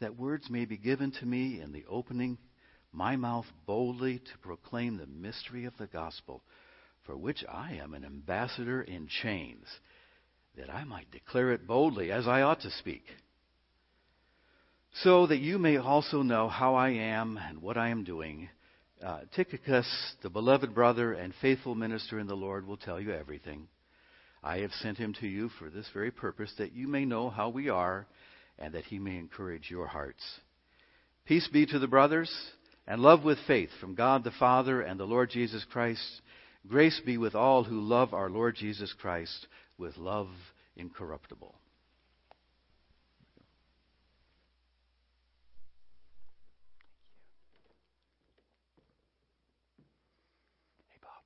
that 0.00 0.18
words 0.18 0.48
may 0.50 0.64
be 0.64 0.76
given 0.76 1.10
to 1.12 1.26
me 1.26 1.60
in 1.60 1.72
the 1.72 1.84
opening 1.88 2.38
my 2.92 3.16
mouth 3.16 3.46
boldly 3.66 4.18
to 4.18 4.38
proclaim 4.42 4.96
the 4.96 5.06
mystery 5.06 5.64
of 5.64 5.76
the 5.78 5.86
gospel, 5.86 6.42
for 7.04 7.16
which 7.16 7.44
I 7.46 7.74
am 7.74 7.94
an 7.94 8.04
ambassador 8.04 8.82
in 8.82 9.08
chains, 9.22 9.66
that 10.56 10.70
I 10.70 10.84
might 10.84 11.10
declare 11.10 11.52
it 11.52 11.66
boldly 11.66 12.10
as 12.10 12.26
I 12.26 12.42
ought 12.42 12.60
to 12.62 12.70
speak. 12.70 13.04
So 15.02 15.26
that 15.26 15.40
you 15.40 15.58
may 15.58 15.76
also 15.76 16.22
know 16.22 16.48
how 16.48 16.74
I 16.74 16.90
am 16.90 17.36
and 17.36 17.60
what 17.60 17.76
I 17.76 17.88
am 17.88 18.04
doing, 18.04 18.48
Uh, 19.04 19.20
Tychicus, 19.34 19.86
the 20.22 20.30
beloved 20.30 20.74
brother 20.74 21.12
and 21.12 21.34
faithful 21.42 21.74
minister 21.74 22.18
in 22.18 22.26
the 22.26 22.34
Lord, 22.34 22.66
will 22.66 22.78
tell 22.78 22.98
you 22.98 23.12
everything. 23.12 23.68
I 24.42 24.60
have 24.60 24.72
sent 24.72 24.96
him 24.96 25.12
to 25.20 25.26
you 25.26 25.50
for 25.58 25.68
this 25.68 25.86
very 25.92 26.10
purpose, 26.10 26.54
that 26.56 26.72
you 26.72 26.88
may 26.88 27.04
know 27.04 27.28
how 27.28 27.50
we 27.50 27.68
are, 27.68 28.06
and 28.58 28.74
that 28.74 28.84
he 28.84 28.98
may 28.98 29.16
encourage 29.16 29.70
your 29.70 29.86
hearts. 29.86 30.22
Peace 31.24 31.48
be 31.52 31.66
to 31.66 31.78
the 31.78 31.88
brothers, 31.88 32.32
and 32.86 33.00
love 33.00 33.24
with 33.24 33.38
faith 33.46 33.70
from 33.80 33.94
God 33.94 34.24
the 34.24 34.30
Father 34.30 34.80
and 34.80 34.98
the 34.98 35.04
Lord 35.04 35.30
Jesus 35.30 35.64
Christ. 35.70 36.22
Grace 36.68 37.00
be 37.04 37.18
with 37.18 37.34
all 37.34 37.64
who 37.64 37.80
love 37.80 38.14
our 38.14 38.30
Lord 38.30 38.56
Jesus 38.56 38.92
Christ 39.00 39.46
with 39.78 39.96
love 39.96 40.28
incorruptible. 40.76 41.54
Hey, 50.88 50.98
Bob. 51.02 51.22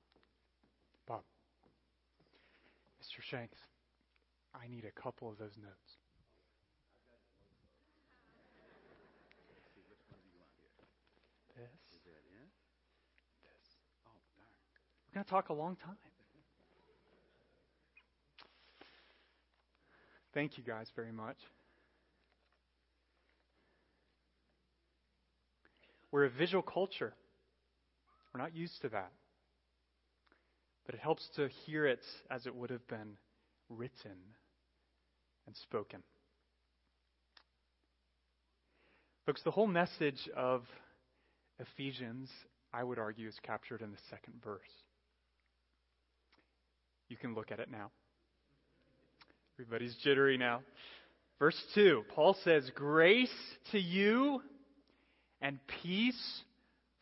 Bob. 1.07 1.23
Mr. 3.01 3.23
Shanks, 3.29 3.57
I 4.53 4.67
need 4.67 4.85
a 4.85 5.01
couple 5.01 5.29
of 5.29 5.37
those 5.37 5.57
notes. 5.61 5.97
This. 11.55 11.67
This. 13.43 13.67
We're 15.11 15.19
going 15.19 15.25
to 15.25 15.31
talk 15.31 15.49
a 15.49 15.53
long 15.53 15.75
time. 15.75 15.97
Thank 20.33 20.57
you 20.57 20.63
guys 20.63 20.87
very 20.95 21.11
much. 21.11 21.35
We're 26.11 26.25
a 26.25 26.29
visual 26.29 26.61
culture. 26.61 27.13
We're 28.33 28.39
not 28.39 28.55
used 28.55 28.81
to 28.83 28.89
that. 28.89 29.11
But 30.85 30.95
it 30.95 31.01
helps 31.01 31.27
to 31.35 31.49
hear 31.65 31.85
it 31.85 31.99
as 32.29 32.45
it 32.45 32.55
would 32.55 32.69
have 32.69 32.87
been 32.87 33.17
written 33.69 34.17
and 35.45 35.55
spoken. 35.57 36.01
Folks, 39.25 39.41
the 39.43 39.51
whole 39.51 39.67
message 39.67 40.29
of 40.37 40.63
Ephesians, 41.59 42.29
I 42.73 42.83
would 42.83 42.97
argue, 42.97 43.27
is 43.27 43.37
captured 43.43 43.81
in 43.81 43.91
the 43.91 43.97
second 44.09 44.41
verse. 44.43 44.61
You 47.11 47.17
can 47.17 47.35
look 47.35 47.51
at 47.51 47.59
it 47.59 47.69
now. 47.69 47.91
Everybody's 49.59 49.93
jittery 50.01 50.37
now. 50.37 50.61
Verse 51.39 51.61
2, 51.75 52.05
Paul 52.15 52.37
says, 52.45 52.71
Grace 52.73 53.33
to 53.73 53.79
you 53.79 54.41
and 55.41 55.59
peace 55.83 56.41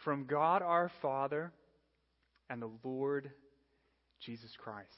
from 0.04 0.26
God 0.26 0.64
our 0.64 0.90
Father 1.04 1.52
and 2.50 2.60
the 2.60 2.72
Lord 2.84 3.30
Jesus 4.26 4.50
Christ. 4.58 4.90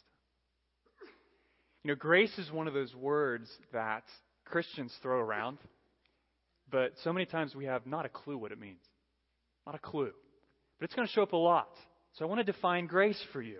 You 1.83 1.89
know, 1.89 1.95
grace 1.95 2.37
is 2.37 2.49
one 2.49 2.69
of 2.69 2.73
those 2.73 2.95
words 2.95 3.49
that 3.73 4.03
Christians 4.45 4.95
throw 5.01 5.19
around, 5.19 5.57
but 6.71 6.93
so 7.03 7.11
many 7.11 7.25
times 7.25 7.53
we 7.53 7.65
have 7.65 7.85
not 7.85 8.05
a 8.05 8.09
clue 8.09 8.37
what 8.37 8.53
it 8.53 8.59
means. 8.61 8.79
Not 9.65 9.75
a 9.75 9.79
clue. 9.79 10.11
But 10.79 10.85
it's 10.85 10.95
going 10.95 11.05
to 11.05 11.13
show 11.13 11.23
up 11.23 11.33
a 11.33 11.37
lot. 11.37 11.71
So 12.13 12.23
I 12.23 12.29
want 12.29 12.39
to 12.39 12.49
define 12.49 12.87
grace 12.87 13.21
for 13.33 13.41
you. 13.41 13.59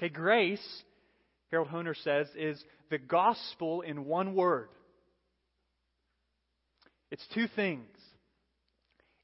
Okay, 0.00 0.08
grace, 0.08 0.82
Harold 1.50 1.68
Hoehner 1.68 1.94
says, 1.94 2.26
is 2.34 2.58
the 2.88 2.96
gospel 2.96 3.82
in 3.82 4.06
one 4.06 4.34
word. 4.34 4.70
It's 7.10 7.26
two 7.34 7.46
things. 7.54 7.84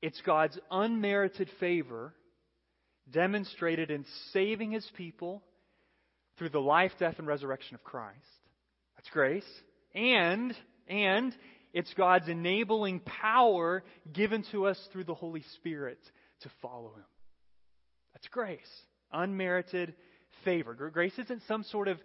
It's 0.02 0.20
God's 0.20 0.58
unmerited 0.70 1.48
favor 1.60 2.12
demonstrated 3.10 3.90
in 3.90 4.04
saving 4.34 4.72
his 4.72 4.86
people 4.98 5.42
through 6.36 6.50
the 6.50 6.60
life, 6.60 6.92
death, 6.98 7.14
and 7.16 7.26
resurrection 7.26 7.74
of 7.74 7.82
Christ. 7.82 8.18
That's 8.96 9.08
grace. 9.08 9.48
And, 9.94 10.54
and 10.88 11.34
it's 11.72 11.94
God's 11.94 12.28
enabling 12.28 13.00
power 13.00 13.82
given 14.12 14.44
to 14.52 14.66
us 14.66 14.78
through 14.92 15.04
the 15.04 15.14
Holy 15.14 15.42
Spirit 15.54 16.00
to 16.42 16.50
follow 16.60 16.92
him. 16.96 17.04
That's 18.12 18.28
grace. 18.28 18.60
Unmerited 19.10 19.94
favor. 20.44 20.74
Grace 20.74 21.18
isn't 21.18 21.42
some 21.48 21.62
sort 21.64 21.88
of 21.88 21.98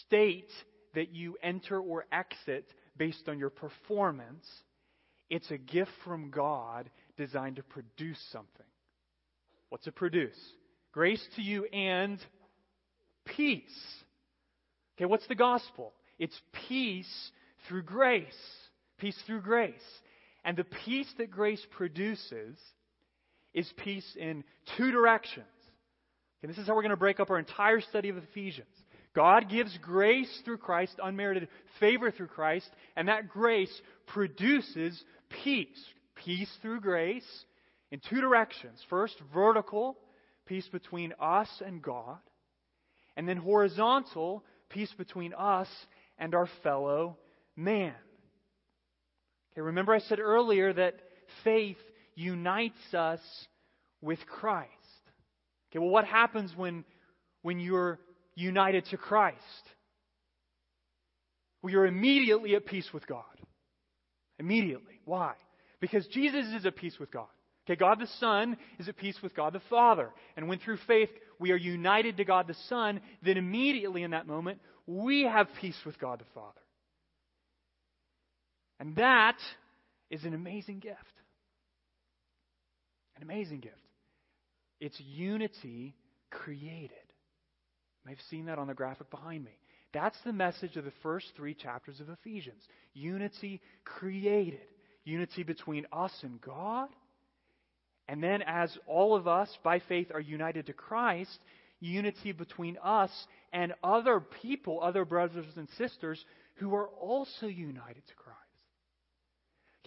state 0.00 0.50
that 0.94 1.14
you 1.14 1.36
enter 1.42 1.78
or 1.80 2.04
exit 2.12 2.66
based 2.96 3.28
on 3.28 3.38
your 3.38 3.50
performance. 3.50 4.46
It's 5.30 5.50
a 5.50 5.58
gift 5.58 5.90
from 6.04 6.30
God 6.30 6.90
designed 7.16 7.56
to 7.56 7.62
produce 7.62 8.20
something. 8.30 8.66
What's 9.70 9.86
it 9.86 9.94
produce? 9.94 10.36
Grace 10.92 11.26
to 11.36 11.42
you 11.42 11.64
and 11.66 12.18
peace. 13.24 13.62
Okay, 14.96 15.06
what's 15.06 15.26
the 15.28 15.34
gospel? 15.34 15.94
It's 16.18 16.38
peace 16.68 17.30
through 17.66 17.84
grace. 17.84 18.26
Peace 18.98 19.16
through 19.26 19.40
grace. 19.40 19.72
And 20.44 20.56
the 20.56 20.64
peace 20.64 21.10
that 21.18 21.30
grace 21.30 21.64
produces 21.70 22.58
is 23.54 23.72
peace 23.78 24.16
in 24.18 24.44
two 24.76 24.90
directions. 24.90 25.46
Okay, 26.42 26.50
this 26.50 26.58
is 26.58 26.66
how 26.66 26.74
we're 26.74 26.82
going 26.82 26.90
to 26.90 26.96
break 26.96 27.20
up 27.20 27.30
our 27.30 27.38
entire 27.38 27.80
study 27.80 28.08
of 28.08 28.16
Ephesians. 28.16 28.66
God 29.14 29.48
gives 29.48 29.76
grace 29.78 30.42
through 30.44 30.56
Christ, 30.56 30.94
unmerited 31.00 31.48
favor 31.78 32.10
through 32.10 32.28
Christ, 32.28 32.68
and 32.96 33.08
that 33.08 33.28
grace 33.28 33.72
produces 34.08 35.00
peace. 35.44 35.68
Peace 36.16 36.50
through 36.60 36.80
grace 36.80 37.26
in 37.90 38.00
two 38.08 38.20
directions. 38.20 38.80
First, 38.90 39.14
vertical, 39.32 39.96
peace 40.46 40.66
between 40.72 41.12
us 41.20 41.48
and 41.64 41.80
God. 41.80 42.18
And 43.16 43.28
then 43.28 43.36
horizontal, 43.36 44.42
peace 44.68 44.92
between 44.96 45.34
us 45.34 45.68
and 46.18 46.34
our 46.34 46.48
fellow 46.62 47.18
man. 47.54 47.94
Okay, 49.52 49.60
remember 49.60 49.94
I 49.94 50.00
said 50.00 50.18
earlier 50.18 50.72
that 50.72 50.94
faith 51.44 51.76
unites 52.14 52.94
us 52.94 53.20
with 54.00 54.18
Christ. 54.26 54.70
Okay, 55.72 55.78
well, 55.78 55.88
what 55.88 56.04
happens 56.04 56.52
when, 56.54 56.84
when 57.40 57.58
you're 57.58 57.98
united 58.34 58.84
to 58.86 58.98
Christ? 58.98 59.38
Well, 61.62 61.72
you're 61.72 61.86
immediately 61.86 62.54
at 62.54 62.66
peace 62.66 62.88
with 62.92 63.06
God. 63.06 63.24
Immediately. 64.38 65.00
Why? 65.06 65.32
Because 65.80 66.06
Jesus 66.08 66.46
is 66.54 66.66
at 66.66 66.76
peace 66.76 66.98
with 66.98 67.10
God. 67.10 67.28
Okay, 67.64 67.78
God 67.78 68.00
the 68.00 68.08
Son 68.18 68.56
is 68.78 68.88
at 68.88 68.96
peace 68.96 69.16
with 69.22 69.34
God 69.34 69.54
the 69.54 69.62
Father. 69.70 70.10
And 70.36 70.46
when 70.46 70.58
through 70.58 70.78
faith 70.86 71.08
we 71.38 71.52
are 71.52 71.56
united 71.56 72.18
to 72.18 72.24
God 72.24 72.48
the 72.48 72.56
Son, 72.68 73.00
then 73.22 73.38
immediately 73.38 74.02
in 74.02 74.10
that 74.10 74.26
moment 74.26 74.58
we 74.86 75.22
have 75.22 75.48
peace 75.60 75.78
with 75.86 75.98
God 75.98 76.18
the 76.18 76.24
Father. 76.34 76.60
And 78.78 78.96
that 78.96 79.38
is 80.10 80.24
an 80.24 80.34
amazing 80.34 80.80
gift. 80.80 80.98
An 83.16 83.22
amazing 83.22 83.60
gift. 83.60 83.76
It's 84.82 85.00
unity 85.00 85.94
created. 86.32 86.90
Have 88.08 88.18
seen 88.28 88.46
that 88.46 88.58
on 88.58 88.66
the 88.66 88.74
graphic 88.74 89.10
behind 89.12 89.44
me. 89.44 89.52
That's 89.94 90.18
the 90.24 90.32
message 90.32 90.76
of 90.76 90.84
the 90.84 90.92
first 91.04 91.26
three 91.36 91.54
chapters 91.54 92.00
of 92.00 92.08
Ephesians. 92.08 92.64
Unity 92.92 93.60
created. 93.84 94.58
Unity 95.04 95.44
between 95.44 95.86
us 95.92 96.12
and 96.24 96.40
God. 96.40 96.88
And 98.08 98.20
then, 98.20 98.42
as 98.44 98.76
all 98.88 99.14
of 99.14 99.28
us, 99.28 99.48
by 99.62 99.78
faith, 99.78 100.10
are 100.12 100.20
united 100.20 100.66
to 100.66 100.72
Christ, 100.72 101.38
unity 101.78 102.32
between 102.32 102.76
us 102.82 103.12
and 103.52 103.74
other 103.84 104.18
people, 104.18 104.80
other 104.82 105.04
brothers 105.04 105.46
and 105.56 105.68
sisters, 105.78 106.24
who 106.56 106.74
are 106.74 106.88
also 106.88 107.46
united 107.46 108.04
to 108.08 108.14
Christ. 108.16 108.38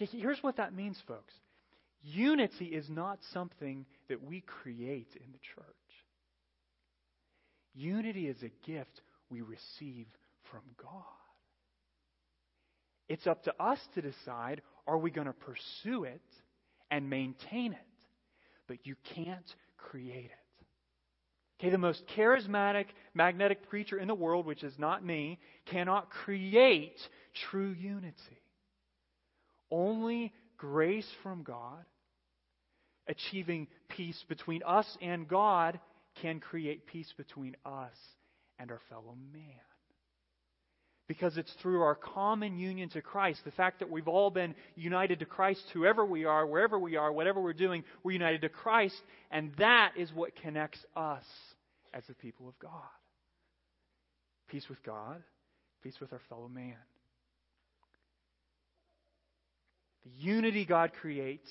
Okay, 0.00 0.18
here's 0.18 0.42
what 0.42 0.56
that 0.56 0.74
means, 0.74 0.96
folks. 1.06 1.34
Unity 2.02 2.66
is 2.66 2.88
not 2.88 3.18
something 3.34 3.84
that 4.08 4.22
we 4.22 4.40
create 4.40 5.16
in 5.16 5.32
the 5.32 5.38
church. 5.54 5.66
Unity 7.74 8.28
is 8.28 8.42
a 8.42 8.66
gift 8.66 9.02
we 9.30 9.42
receive 9.42 10.06
from 10.50 10.62
God. 10.82 11.02
It's 13.08 13.26
up 13.26 13.44
to 13.44 13.54
us 13.62 13.78
to 13.94 14.02
decide 14.02 14.62
are 14.86 14.98
we 14.98 15.10
going 15.10 15.26
to 15.26 15.32
pursue 15.32 16.04
it 16.04 16.22
and 16.90 17.10
maintain 17.10 17.72
it? 17.72 17.78
But 18.68 18.78
you 18.84 18.94
can't 19.14 19.54
create 19.76 20.26
it. 20.26 20.46
Okay, 21.58 21.70
the 21.70 21.78
most 21.78 22.04
charismatic, 22.16 22.86
magnetic 23.14 23.68
preacher 23.68 23.98
in 23.98 24.08
the 24.08 24.14
world, 24.14 24.46
which 24.46 24.62
is 24.62 24.78
not 24.78 25.04
me, 25.04 25.38
cannot 25.64 26.10
create 26.10 26.98
true 27.50 27.74
unity. 27.78 28.42
Only 29.70 30.32
grace 30.58 31.08
from 31.22 31.42
God, 31.42 31.84
achieving 33.08 33.68
peace 33.88 34.22
between 34.28 34.62
us 34.64 34.86
and 35.00 35.28
God, 35.28 35.78
can 36.22 36.40
create 36.40 36.86
peace 36.86 37.12
between 37.16 37.56
us 37.64 37.94
and 38.58 38.70
our 38.70 38.80
fellow 38.88 39.16
man. 39.32 39.42
because 41.08 41.36
it's 41.36 41.52
through 41.62 41.82
our 41.82 41.94
common 41.94 42.58
union 42.58 42.88
to 42.90 43.00
Christ, 43.00 43.40
the 43.44 43.52
fact 43.52 43.78
that 43.78 43.88
we've 43.88 44.08
all 44.08 44.28
been 44.30 44.56
united 44.74 45.20
to 45.20 45.24
Christ, 45.24 45.62
whoever 45.72 46.04
we 46.04 46.24
are, 46.24 46.44
wherever 46.44 46.78
we 46.78 46.96
are, 46.96 47.12
whatever 47.12 47.40
we're 47.40 47.52
doing, 47.52 47.84
we're 48.02 48.12
united 48.12 48.40
to 48.40 48.48
Christ, 48.48 49.00
and 49.30 49.52
that 49.58 49.92
is 49.96 50.12
what 50.12 50.34
connects 50.42 50.80
us 50.96 51.24
as 51.94 52.02
the 52.08 52.14
people 52.14 52.48
of 52.48 52.58
God. 52.58 52.72
Peace 54.48 54.68
with 54.68 54.82
God, 54.82 55.22
peace 55.82 55.94
with 56.00 56.12
our 56.12 56.20
fellow 56.28 56.48
man. 56.48 56.74
The 60.04 60.10
unity 60.24 60.64
God 60.64 60.92
creates 61.00 61.48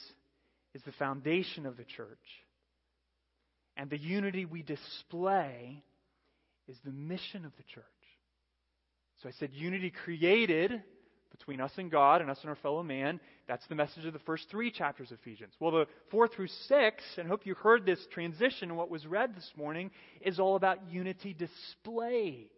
is 0.76 0.84
the 0.84 0.92
foundation 0.92 1.66
of 1.66 1.78
the 1.78 1.86
church. 1.86 2.44
And 3.78 3.90
the 3.90 3.98
unity 3.98 4.46
we 4.46 4.62
display 4.62 5.82
is 6.68 6.78
the 6.84 6.92
mission 6.92 7.46
of 7.46 7.56
the 7.58 7.64
church. 7.64 7.84
So 9.24 9.30
I 9.30 9.32
said 9.32 9.52
unity 9.54 9.90
created 9.90 10.84
between 11.32 11.62
us 11.62 11.72
and 11.78 11.90
God 11.90 12.22
and 12.22 12.30
us 12.30 12.40
and 12.42 12.50
our 12.50 12.56
fellow 12.58 12.84
man. 12.84 13.20
That's 13.48 13.66
the 13.68 13.76
message 13.76 14.06
of 14.06 14.14
the 14.14 14.20
first 14.20 14.50
three 14.50 14.70
chapters 14.72 15.12
of 15.12 15.20
Ephesians. 15.20 15.54
Well, 15.60 15.72
the 15.72 15.88
four 16.12 16.28
through 16.28 16.48
six, 16.68 17.04
and 17.18 17.28
I 17.28 17.30
hope 17.30 17.46
you 17.46 17.56
heard 17.56 17.86
this 17.86 18.06
transition 18.12 18.76
what 18.76 18.90
was 18.90 19.06
read 19.06 19.36
this 19.36 19.52
morning, 19.56 19.92
is 20.22 20.40
all 20.40 20.56
about 20.56 20.90
unity 20.92 21.34
displayed. 21.34 22.50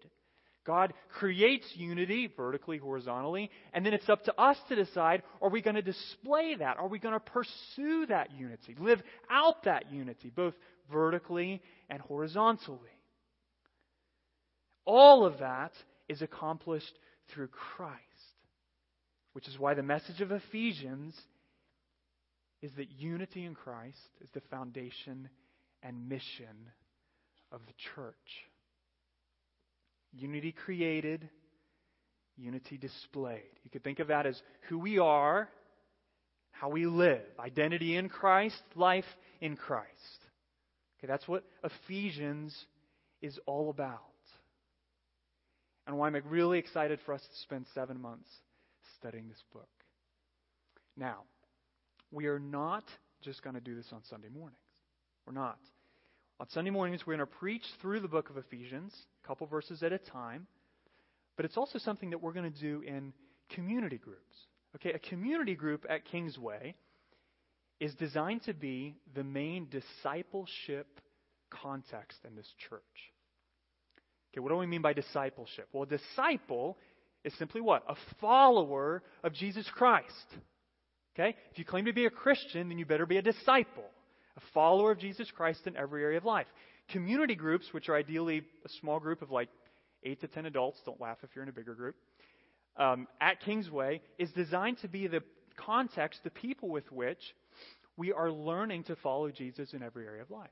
God 0.68 0.94
creates 1.18 1.66
unity 1.76 2.30
vertically, 2.36 2.78
horizontally, 2.78 3.50
and 3.74 3.86
then 3.86 3.94
it's 3.94 4.10
up 4.10 4.26
to 4.26 4.40
us 4.40 4.58
to 4.68 4.76
decide 4.76 5.24
are 5.42 5.50
we 5.50 5.62
going 5.62 5.78
to 5.78 5.82
display 5.82 6.56
that? 6.56 6.78
Are 6.78 6.90
we 6.90 7.00
going 7.00 7.14
to 7.14 7.22
pursue 7.22 8.06
that 8.08 8.32
unity? 8.38 8.76
Live 8.78 9.02
out 9.32 9.64
that 9.64 9.90
unity, 9.92 10.30
both 10.30 10.54
vertically 10.92 11.62
and 11.90 12.02
horizontally. 12.02 12.80
All 14.84 15.26
of 15.26 15.40
that 15.40 15.72
is 16.10 16.22
accomplished 16.22 16.94
through 17.30 17.48
Christ, 17.48 18.02
which 19.32 19.48
is 19.48 19.58
why 19.58 19.74
the 19.74 19.84
message 19.84 20.20
of 20.20 20.34
Ephesians 20.34 21.16
is 22.62 22.72
that 22.78 22.92
unity 22.92 23.46
in 23.46 23.56
Christ 23.56 24.00
is 24.22 24.30
the 24.34 24.42
foundation 24.50 25.30
and 25.82 26.10
mission 26.10 26.72
of 27.54 27.62
the 27.68 27.74
church. 27.96 28.16
Unity 30.14 30.52
created, 30.52 31.30
unity 32.38 32.78
displayed. 32.78 33.44
You 33.64 33.70
could 33.72 33.84
think 33.84 34.00
of 34.00 34.08
that 34.08 34.26
as 34.26 34.42
who 34.70 34.80
we 34.80 35.00
are, 35.00 35.50
how 36.52 36.70
we 36.70 36.86
live. 36.86 37.22
Identity 37.40 37.96
in 37.96 38.10
Christ, 38.10 38.62
life 38.76 39.06
in 39.42 39.56
Christ. 39.56 39.88
Okay, 41.00 41.08
that's 41.08 41.28
what 41.28 41.44
Ephesians 41.64 42.56
is 43.22 43.40
all 43.46 43.70
about. 43.70 44.02
And 45.86 45.98
why 45.98 46.08
I'm 46.08 46.22
really 46.28 46.60
excited 46.60 47.00
for 47.06 47.14
us 47.14 47.22
to 47.22 47.42
spend 47.44 47.66
seven 47.74 48.02
months 48.02 48.30
studying 49.00 49.30
this 49.30 49.44
book. 49.54 49.70
Now, 50.98 51.24
we 52.12 52.26
are 52.26 52.40
not 52.40 52.84
just 53.22 53.44
going 53.44 53.56
to 53.56 53.62
do 53.62 53.76
this 53.76 53.88
on 53.94 54.02
Sunday 54.10 54.30
mornings. 54.30 54.58
We're 55.26 55.34
not. 55.34 55.60
On 56.40 56.48
Sunday 56.50 56.70
mornings, 56.70 57.02
we're 57.06 57.16
going 57.16 57.28
to 57.28 57.38
preach 57.40 57.64
through 57.82 58.00
the 58.00 58.08
book 58.08 58.30
of 58.30 58.38
Ephesians, 58.38 58.94
a 59.24 59.28
couple 59.28 59.48
verses 59.48 59.82
at 59.82 59.92
a 59.92 59.98
time. 59.98 60.46
But 61.36 61.46
it's 61.46 61.58
also 61.58 61.80
something 61.80 62.12
that 62.12 62.22
we're 62.22 62.32
going 62.32 62.52
to 62.52 62.60
do 62.60 62.82
in 62.82 63.12
community 63.56 63.98
groups. 63.98 64.36
Okay, 64.76 64.92
a 64.92 65.00
community 65.00 65.56
group 65.56 65.84
at 65.90 66.06
Kingsway 66.06 66.76
is 67.80 67.96
designed 67.96 68.44
to 68.44 68.54
be 68.54 68.98
the 69.16 69.24
main 69.24 69.68
discipleship 69.70 71.00
context 71.50 72.20
in 72.24 72.36
this 72.36 72.52
church. 72.70 72.82
Okay, 74.32 74.40
what 74.40 74.50
do 74.50 74.58
we 74.58 74.68
mean 74.68 74.84
by 74.84 74.94
discipleship? 74.94 75.68
Well, 75.72 75.84
a 75.84 75.88
disciple 75.88 76.78
is 77.24 77.34
simply 77.40 77.62
what? 77.62 77.84
A 77.90 77.96
follower 78.22 79.02
of 79.24 79.34
Jesus 79.34 79.68
Christ. 79.74 80.14
Okay? 81.16 81.36
If 81.52 81.58
you 81.58 81.66
claim 81.66 81.86
to 81.86 81.94
be 81.94 82.06
a 82.06 82.12
Christian, 82.12 82.70
then 82.70 82.78
you 82.78 82.86
better 82.86 83.08
be 83.08 83.18
a 83.18 83.24
disciple 83.24 83.86
a 84.38 84.42
follower 84.54 84.92
of 84.92 85.00
Jesus 85.00 85.30
Christ 85.32 85.66
in 85.66 85.76
every 85.76 86.04
area 86.04 86.18
of 86.18 86.26
life. 86.26 86.48
Community 86.90 87.36
groups, 87.36 87.66
which 87.72 87.90
are 87.90 87.96
ideally 87.96 88.44
a 88.66 88.70
small 88.80 89.00
group 89.00 89.22
of 89.22 89.32
like 89.32 89.50
8 90.04 90.22
to 90.22 90.28
10 90.28 90.46
adults, 90.46 90.80
don't 90.86 91.02
laugh 91.02 91.18
if 91.24 91.30
you're 91.36 91.44
in 91.44 91.50
a 91.50 91.54
bigger 91.54 91.74
group, 91.74 91.96
um, 92.78 93.08
at 93.20 93.42
Kingsway, 93.42 94.02
is 94.18 94.32
designed 94.32 94.78
to 94.80 94.88
be 94.88 95.08
the 95.08 95.24
context, 95.58 96.20
the 96.24 96.30
people 96.30 96.70
with 96.70 96.90
which 96.92 97.20
we 97.98 98.14
are 98.14 98.32
learning 98.32 98.84
to 98.86 98.96
follow 98.98 99.32
Jesus 99.32 99.74
in 99.74 99.82
every 99.82 100.06
area 100.06 100.22
of 100.22 100.30
life. 100.30 100.52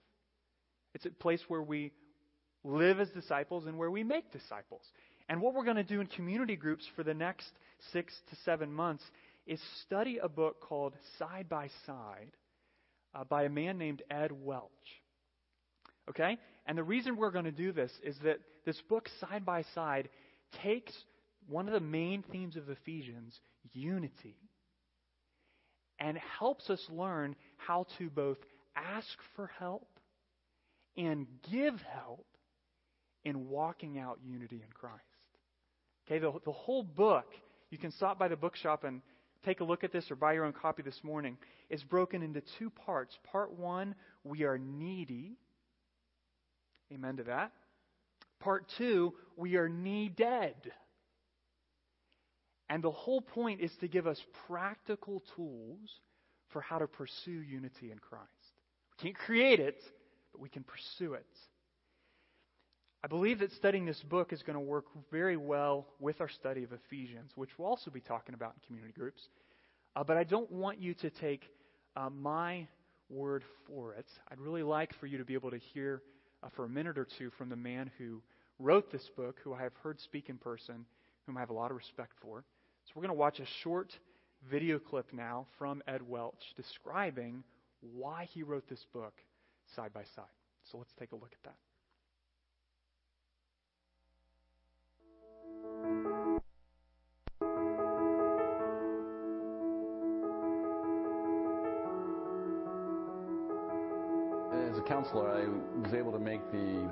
It's 0.95 1.05
a 1.05 1.11
place 1.11 1.41
where 1.47 1.61
we 1.61 1.91
live 2.63 2.99
as 2.99 3.09
disciples 3.09 3.67
and 3.67 3.77
where 3.77 3.91
we 3.91 4.03
make 4.03 4.31
disciples. 4.31 4.81
And 5.29 5.41
what 5.41 5.53
we're 5.53 5.63
going 5.63 5.75
to 5.75 5.83
do 5.83 6.01
in 6.01 6.07
community 6.07 6.55
groups 6.55 6.85
for 6.95 7.03
the 7.03 7.13
next 7.13 7.47
six 7.93 8.13
to 8.29 8.35
seven 8.43 8.73
months 8.73 9.03
is 9.45 9.61
study 9.85 10.17
a 10.17 10.27
book 10.27 10.59
called 10.59 10.93
Side 11.19 11.47
by 11.47 11.69
Side 11.85 12.31
uh, 13.15 13.23
by 13.23 13.43
a 13.43 13.49
man 13.49 13.77
named 13.77 14.03
Ed 14.11 14.31
Welch. 14.31 14.71
Okay? 16.09 16.37
And 16.65 16.77
the 16.77 16.83
reason 16.83 17.15
we're 17.15 17.31
going 17.31 17.45
to 17.45 17.51
do 17.51 17.71
this 17.71 17.91
is 18.03 18.17
that 18.23 18.39
this 18.65 18.79
book, 18.89 19.09
side 19.19 19.45
by 19.45 19.63
side, 19.73 20.09
takes 20.63 20.93
one 21.47 21.67
of 21.67 21.73
the 21.73 21.79
main 21.79 22.23
themes 22.31 22.55
of 22.57 22.69
Ephesians, 22.69 23.39
unity, 23.73 24.37
and 25.99 26.17
helps 26.39 26.69
us 26.69 26.83
learn 26.89 27.35
how 27.57 27.85
to 27.97 28.09
both 28.09 28.37
ask 28.75 29.07
for 29.35 29.49
help 29.59 29.87
and 30.97 31.27
give 31.51 31.75
help 31.93 32.25
in 33.23 33.49
walking 33.49 33.97
out 33.97 34.19
unity 34.23 34.57
in 34.57 34.71
Christ. 34.73 35.01
Okay, 36.07 36.19
the, 36.19 36.31
the 36.45 36.51
whole 36.51 36.83
book, 36.83 37.25
you 37.71 37.77
can 37.77 37.91
stop 37.91 38.19
by 38.19 38.27
the 38.27 38.35
bookshop 38.35 38.83
and 38.83 39.01
take 39.45 39.59
a 39.59 39.63
look 39.63 39.83
at 39.83 39.91
this 39.91 40.09
or 40.11 40.15
buy 40.15 40.33
your 40.33 40.45
own 40.45 40.53
copy 40.53 40.81
this 40.81 40.99
morning, 41.03 41.37
is 41.69 41.83
broken 41.83 42.21
into 42.23 42.41
two 42.57 42.69
parts. 42.69 43.17
Part 43.31 43.57
one, 43.57 43.95
we 44.23 44.43
are 44.43 44.57
needy. 44.57 45.37
Amen 46.93 47.17
to 47.17 47.23
that. 47.23 47.51
Part 48.39 48.65
two, 48.77 49.13
we 49.37 49.55
are 49.55 49.69
knee 49.69 50.09
dead. 50.09 50.55
And 52.69 52.83
the 52.83 52.91
whole 52.91 53.21
point 53.21 53.61
is 53.61 53.71
to 53.81 53.87
give 53.87 54.07
us 54.07 54.19
practical 54.47 55.23
tools 55.35 55.89
for 56.49 56.61
how 56.61 56.79
to 56.79 56.87
pursue 56.87 57.31
unity 57.31 57.91
in 57.91 57.99
Christ. 57.99 58.25
We 58.97 59.03
can't 59.03 59.17
create 59.17 59.59
it, 59.59 59.81
but 60.31 60.41
we 60.41 60.49
can 60.49 60.63
pursue 60.63 61.13
it. 61.13 61.25
I 63.05 63.07
believe 63.07 63.37
that 63.37 63.51
studying 63.51 63.85
this 63.85 64.01
book 64.01 64.33
is 64.33 64.41
going 64.41 64.55
to 64.55 64.59
work 64.59 64.85
very 65.11 65.37
well 65.37 65.85
with 65.99 66.21
our 66.21 66.27
study 66.27 66.63
of 66.63 66.71
Ephesians, 66.71 67.29
which 67.35 67.51
we'll 67.55 67.67
also 67.67 67.91
be 67.91 67.99
talking 67.99 68.33
about 68.33 68.55
in 68.55 68.65
community 68.65 68.95
groups. 68.97 69.21
Uh, 69.95 70.03
but 70.03 70.17
I 70.17 70.23
don't 70.23 70.51
want 70.51 70.81
you 70.81 70.95
to 70.95 71.11
take 71.11 71.43
uh, 71.95 72.09
my 72.09 72.67
word 73.11 73.43
for 73.67 73.93
it. 73.93 74.07
I'd 74.31 74.39
really 74.39 74.63
like 74.63 74.91
for 74.99 75.05
you 75.05 75.19
to 75.19 75.23
be 75.23 75.35
able 75.35 75.51
to 75.51 75.59
hear 75.59 76.01
uh, 76.41 76.47
for 76.55 76.65
a 76.65 76.67
minute 76.67 76.97
or 76.97 77.05
two 77.19 77.29
from 77.37 77.49
the 77.49 77.55
man 77.55 77.91
who 77.99 78.23
wrote 78.57 78.91
this 78.91 79.07
book, 79.15 79.37
who 79.43 79.53
I 79.53 79.61
have 79.61 79.75
heard 79.83 79.99
speak 79.99 80.29
in 80.29 80.39
person, 80.39 80.83
whom 81.27 81.37
I 81.37 81.41
have 81.41 81.51
a 81.51 81.53
lot 81.53 81.69
of 81.69 81.77
respect 81.77 82.13
for. 82.23 82.43
So 82.85 82.93
we're 82.95 83.03
going 83.03 83.15
to 83.15 83.19
watch 83.19 83.39
a 83.39 83.45
short 83.61 83.93
video 84.49 84.79
clip 84.79 85.13
now 85.13 85.45
from 85.59 85.83
Ed 85.87 86.01
Welch 86.07 86.55
describing 86.57 87.43
why 87.81 88.27
he 88.33 88.41
wrote 88.41 88.67
this 88.67 88.83
book 88.93 89.13
side 89.75 89.93
by 89.93 90.05
side. 90.15 90.25
So 90.71 90.79
let's 90.79 90.93
take 90.99 91.11
a 91.11 91.15
look 91.15 91.33
at 91.33 91.43
that. 91.43 91.64
Counselor, 104.87 105.29
I 105.29 105.45
was 105.81 105.93
able 105.93 106.11
to 106.11 106.19
make 106.19 106.41
the 106.51 106.89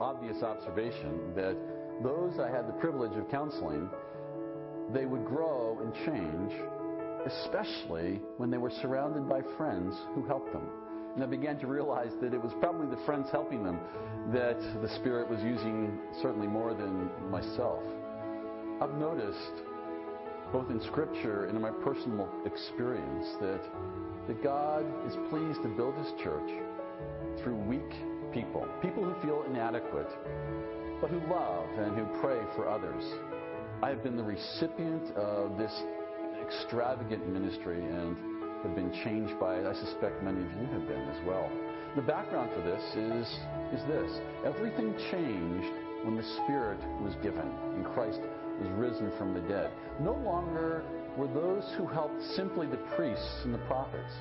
obvious 0.00 0.42
observation 0.42 1.34
that 1.34 1.56
those 2.02 2.38
I 2.38 2.50
had 2.50 2.68
the 2.68 2.72
privilege 2.74 3.16
of 3.16 3.30
counseling, 3.30 3.88
they 4.92 5.06
would 5.06 5.24
grow 5.24 5.78
and 5.80 5.94
change, 6.06 6.52
especially 7.26 8.20
when 8.36 8.50
they 8.50 8.58
were 8.58 8.72
surrounded 8.82 9.28
by 9.28 9.40
friends 9.56 9.94
who 10.14 10.24
helped 10.26 10.52
them. 10.52 10.68
And 11.14 11.22
I 11.22 11.26
began 11.26 11.58
to 11.60 11.66
realize 11.66 12.10
that 12.20 12.34
it 12.34 12.42
was 12.42 12.52
probably 12.60 12.88
the 12.88 13.02
friends 13.04 13.28
helping 13.30 13.62
them 13.62 13.78
that 14.32 14.58
the 14.82 14.88
Spirit 14.96 15.28
was 15.28 15.40
using 15.42 15.98
certainly 16.22 16.48
more 16.48 16.74
than 16.74 17.08
myself. 17.30 17.82
I've 18.80 18.94
noticed, 18.94 19.62
both 20.52 20.70
in 20.70 20.80
Scripture 20.82 21.46
and 21.46 21.56
in 21.56 21.62
my 21.62 21.70
personal 21.70 22.28
experience, 22.44 23.26
that, 23.40 23.60
that 24.26 24.42
God 24.42 24.84
is 25.06 25.14
pleased 25.30 25.62
to 25.62 25.68
build 25.68 25.94
His 25.94 26.12
church 26.22 26.50
through 27.44 27.56
weak 27.56 27.90
people, 28.32 28.66
people 28.80 29.04
who 29.04 29.14
feel 29.20 29.44
inadequate, 29.46 30.08
but 31.00 31.10
who 31.10 31.20
love 31.30 31.68
and 31.78 31.94
who 31.94 32.06
pray 32.20 32.40
for 32.56 32.68
others. 32.68 33.04
I 33.82 33.90
have 33.90 34.02
been 34.02 34.16
the 34.16 34.24
recipient 34.24 35.14
of 35.14 35.58
this 35.58 35.72
extravagant 36.40 37.28
ministry 37.28 37.84
and 37.84 38.16
have 38.62 38.74
been 38.74 38.90
changed 39.04 39.38
by 39.38 39.56
it. 39.56 39.66
I 39.66 39.74
suspect 39.74 40.22
many 40.22 40.40
of 40.40 40.50
you 40.52 40.66
have 40.72 40.88
been 40.88 41.06
as 41.08 41.26
well. 41.26 41.50
The 41.96 42.02
background 42.02 42.50
for 42.56 42.62
this 42.62 42.82
is, 42.96 43.28
is 43.78 43.86
this. 43.86 44.10
Everything 44.46 44.96
changed 45.10 45.68
when 46.02 46.16
the 46.16 46.24
Spirit 46.42 46.80
was 47.02 47.14
given 47.22 47.46
and 47.76 47.84
Christ 47.84 48.20
was 48.58 48.70
risen 48.78 49.12
from 49.18 49.34
the 49.34 49.40
dead. 49.40 49.70
No 50.00 50.14
longer 50.14 50.82
were 51.16 51.28
those 51.28 51.64
who 51.76 51.86
helped 51.86 52.20
simply 52.36 52.66
the 52.66 52.80
priests 52.96 53.40
and 53.44 53.52
the 53.52 53.64
prophets, 53.66 54.12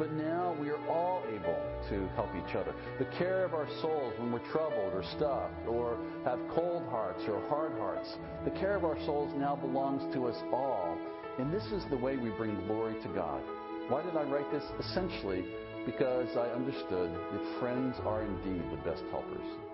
but 0.00 0.12
now 0.14 0.56
we 0.58 0.70
are 0.70 0.88
all 0.88 1.22
able 1.28 1.60
to 1.90 2.08
help 2.16 2.30
each 2.34 2.56
other. 2.56 2.74
The 2.98 3.04
care 3.18 3.44
of 3.44 3.52
our 3.52 3.68
souls 3.82 4.14
when 4.18 4.32
we're 4.32 4.50
troubled 4.50 4.94
or 4.94 5.04
stuck 5.14 5.50
or 5.68 5.98
have 6.24 6.38
cold 6.54 6.88
hearts 6.88 7.20
or 7.28 7.46
hard 7.48 7.72
hearts, 7.72 8.16
the 8.46 8.50
care 8.52 8.74
of 8.74 8.84
our 8.86 8.98
souls 9.04 9.30
now 9.36 9.54
belongs 9.54 10.02
to 10.14 10.24
us 10.26 10.42
all. 10.54 10.96
And 11.38 11.52
this 11.52 11.64
is 11.64 11.84
the 11.90 11.98
way 11.98 12.16
we 12.16 12.30
bring 12.30 12.66
glory 12.66 12.94
to 13.02 13.08
God. 13.08 13.42
Why 13.90 14.02
did 14.02 14.16
I 14.16 14.22
write 14.22 14.50
this? 14.50 14.64
Essentially, 14.80 15.44
because 15.84 16.34
I 16.34 16.48
understood 16.48 17.12
that 17.12 17.60
friends 17.60 17.96
are 18.06 18.22
indeed 18.22 18.64
the 18.70 18.90
best 18.90 19.02
helpers. 19.10 19.69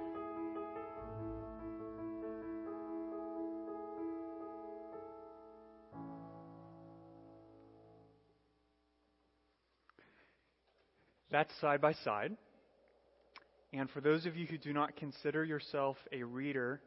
That's 11.37 11.53
side 11.61 11.83
by 11.83 11.93
side. 12.03 12.35
And 13.75 13.91
for 13.91 14.01
those 14.01 14.25
of 14.25 14.39
you 14.39 14.47
who 14.47 14.57
do 14.57 14.73
not 14.73 14.97
consider 14.97 15.45
yourself 15.45 15.99
a 16.11 16.23
reader, 16.23 16.81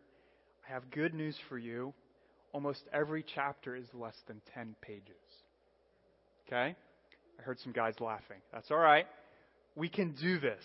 I 0.68 0.74
have 0.74 0.90
good 0.90 1.14
news 1.14 1.38
for 1.50 1.60
you. 1.60 1.94
Almost 2.52 2.82
every 2.92 3.24
chapter 3.36 3.76
is 3.76 3.86
less 3.94 4.16
than 4.28 4.42
10 4.56 4.76
pages. 4.82 5.04
Okay? 6.48 6.76
I 7.38 7.42
heard 7.44 7.60
some 7.60 7.74
guys 7.74 7.94
laughing. 8.00 8.38
That's 8.52 8.72
all 8.72 8.80
right. 8.80 9.06
We 9.76 9.88
can 9.88 10.16
do 10.20 10.40
this. 10.40 10.64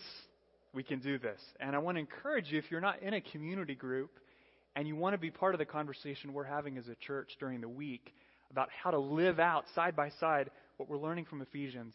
We 0.72 0.82
can 0.82 1.00
do 1.00 1.18
this. 1.18 1.40
And 1.60 1.76
I 1.76 1.78
want 1.78 1.96
to 1.96 2.00
encourage 2.00 2.50
you 2.50 2.58
if 2.58 2.70
you're 2.70 2.80
not 2.80 3.02
in 3.02 3.12
a 3.12 3.20
community 3.20 3.74
group 3.74 4.12
and 4.76 4.88
you 4.88 4.96
want 4.96 5.12
to 5.12 5.18
be 5.18 5.30
part 5.30 5.54
of 5.54 5.58
the 5.58 5.66
conversation 5.66 6.32
we're 6.32 6.44
having 6.44 6.78
as 6.78 6.88
a 6.88 6.96
church 7.06 7.32
during 7.38 7.60
the 7.60 7.68
week 7.68 8.14
about 8.50 8.70
how 8.82 8.92
to 8.92 8.98
live 8.98 9.38
out 9.38 9.66
side 9.74 9.94
by 9.94 10.08
side 10.20 10.50
what 10.78 10.88
we're 10.88 10.96
learning 10.96 11.26
from 11.26 11.42
Ephesians, 11.42 11.94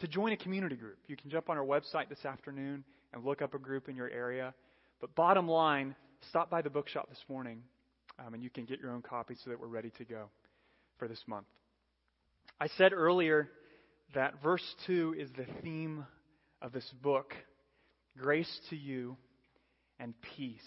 to 0.00 0.08
join 0.08 0.32
a 0.32 0.36
community 0.36 0.76
group. 0.76 0.98
You 1.06 1.16
can 1.16 1.30
jump 1.30 1.50
on 1.50 1.58
our 1.58 1.64
website 1.64 2.08
this 2.08 2.24
afternoon 2.24 2.84
and 3.12 3.24
look 3.24 3.42
up 3.42 3.54
a 3.54 3.58
group 3.58 3.88
in 3.88 3.96
your 3.96 4.10
area. 4.10 4.54
But 5.00 5.14
bottom 5.14 5.48
line, 5.48 5.94
stop 6.28 6.50
by 6.50 6.62
the 6.62 6.70
bookshop 6.70 7.08
this 7.08 7.22
morning 7.28 7.62
um, 8.18 8.34
and 8.34 8.42
you 8.42 8.50
can 8.50 8.64
get 8.64 8.80
your 8.80 8.90
own 8.90 9.02
copy 9.02 9.36
so 9.42 9.50
that 9.50 9.60
we're 9.60 9.66
ready 9.66 9.90
to 9.98 10.04
go 10.04 10.28
for 10.98 11.08
this 11.08 11.22
month. 11.26 11.46
I 12.60 12.68
said 12.76 12.92
earlier 12.92 13.48
that 14.14 14.42
verse 14.42 14.64
2 14.86 15.14
is 15.18 15.30
the 15.36 15.46
theme 15.62 16.06
of 16.60 16.72
this 16.72 16.88
book 17.02 17.34
grace 18.16 18.60
to 18.70 18.76
you 18.76 19.16
and 20.00 20.14
peace 20.36 20.60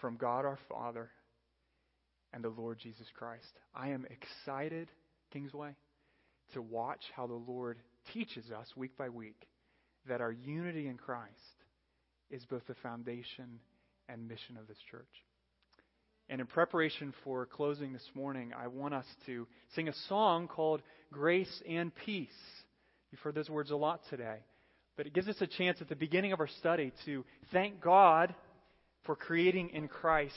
from 0.00 0.16
God 0.16 0.44
our 0.44 0.58
Father 0.68 1.10
and 2.32 2.44
the 2.44 2.48
Lord 2.48 2.78
Jesus 2.78 3.06
Christ. 3.16 3.46
I 3.74 3.88
am 3.90 4.06
excited, 4.10 4.88
Kingsway, 5.32 5.74
to 6.54 6.62
watch 6.62 7.02
how 7.16 7.26
the 7.26 7.34
Lord 7.34 7.78
teaches 8.12 8.50
us 8.50 8.66
week 8.76 8.96
by 8.96 9.08
week 9.08 9.48
that 10.08 10.20
our 10.20 10.32
unity 10.32 10.88
in 10.88 10.96
Christ 10.96 11.30
is 12.30 12.44
both 12.46 12.66
the 12.66 12.74
foundation 12.82 13.60
and 14.08 14.28
mission 14.28 14.56
of 14.56 14.66
this 14.66 14.78
church. 14.90 15.06
And 16.28 16.40
in 16.40 16.46
preparation 16.46 17.12
for 17.24 17.46
closing 17.46 17.92
this 17.92 18.08
morning, 18.14 18.52
I 18.56 18.68
want 18.68 18.94
us 18.94 19.04
to 19.26 19.46
sing 19.74 19.88
a 19.88 19.94
song 20.08 20.48
called 20.48 20.80
Grace 21.12 21.62
and 21.68 21.94
Peace. 21.94 22.30
You've 23.10 23.20
heard 23.20 23.34
those 23.34 23.50
words 23.50 23.70
a 23.70 23.76
lot 23.76 24.00
today. 24.08 24.38
But 24.96 25.06
it 25.06 25.14
gives 25.14 25.28
us 25.28 25.40
a 25.40 25.46
chance 25.46 25.78
at 25.80 25.88
the 25.88 25.96
beginning 25.96 26.32
of 26.32 26.40
our 26.40 26.48
study 26.48 26.92
to 27.04 27.24
thank 27.52 27.80
God 27.80 28.34
for 29.04 29.16
creating 29.16 29.70
in 29.70 29.88
Christ 29.88 30.34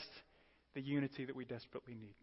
the 0.73 0.81
unity 0.81 1.25
that 1.25 1.35
we 1.35 1.45
desperately 1.45 1.93
need. 1.93 2.15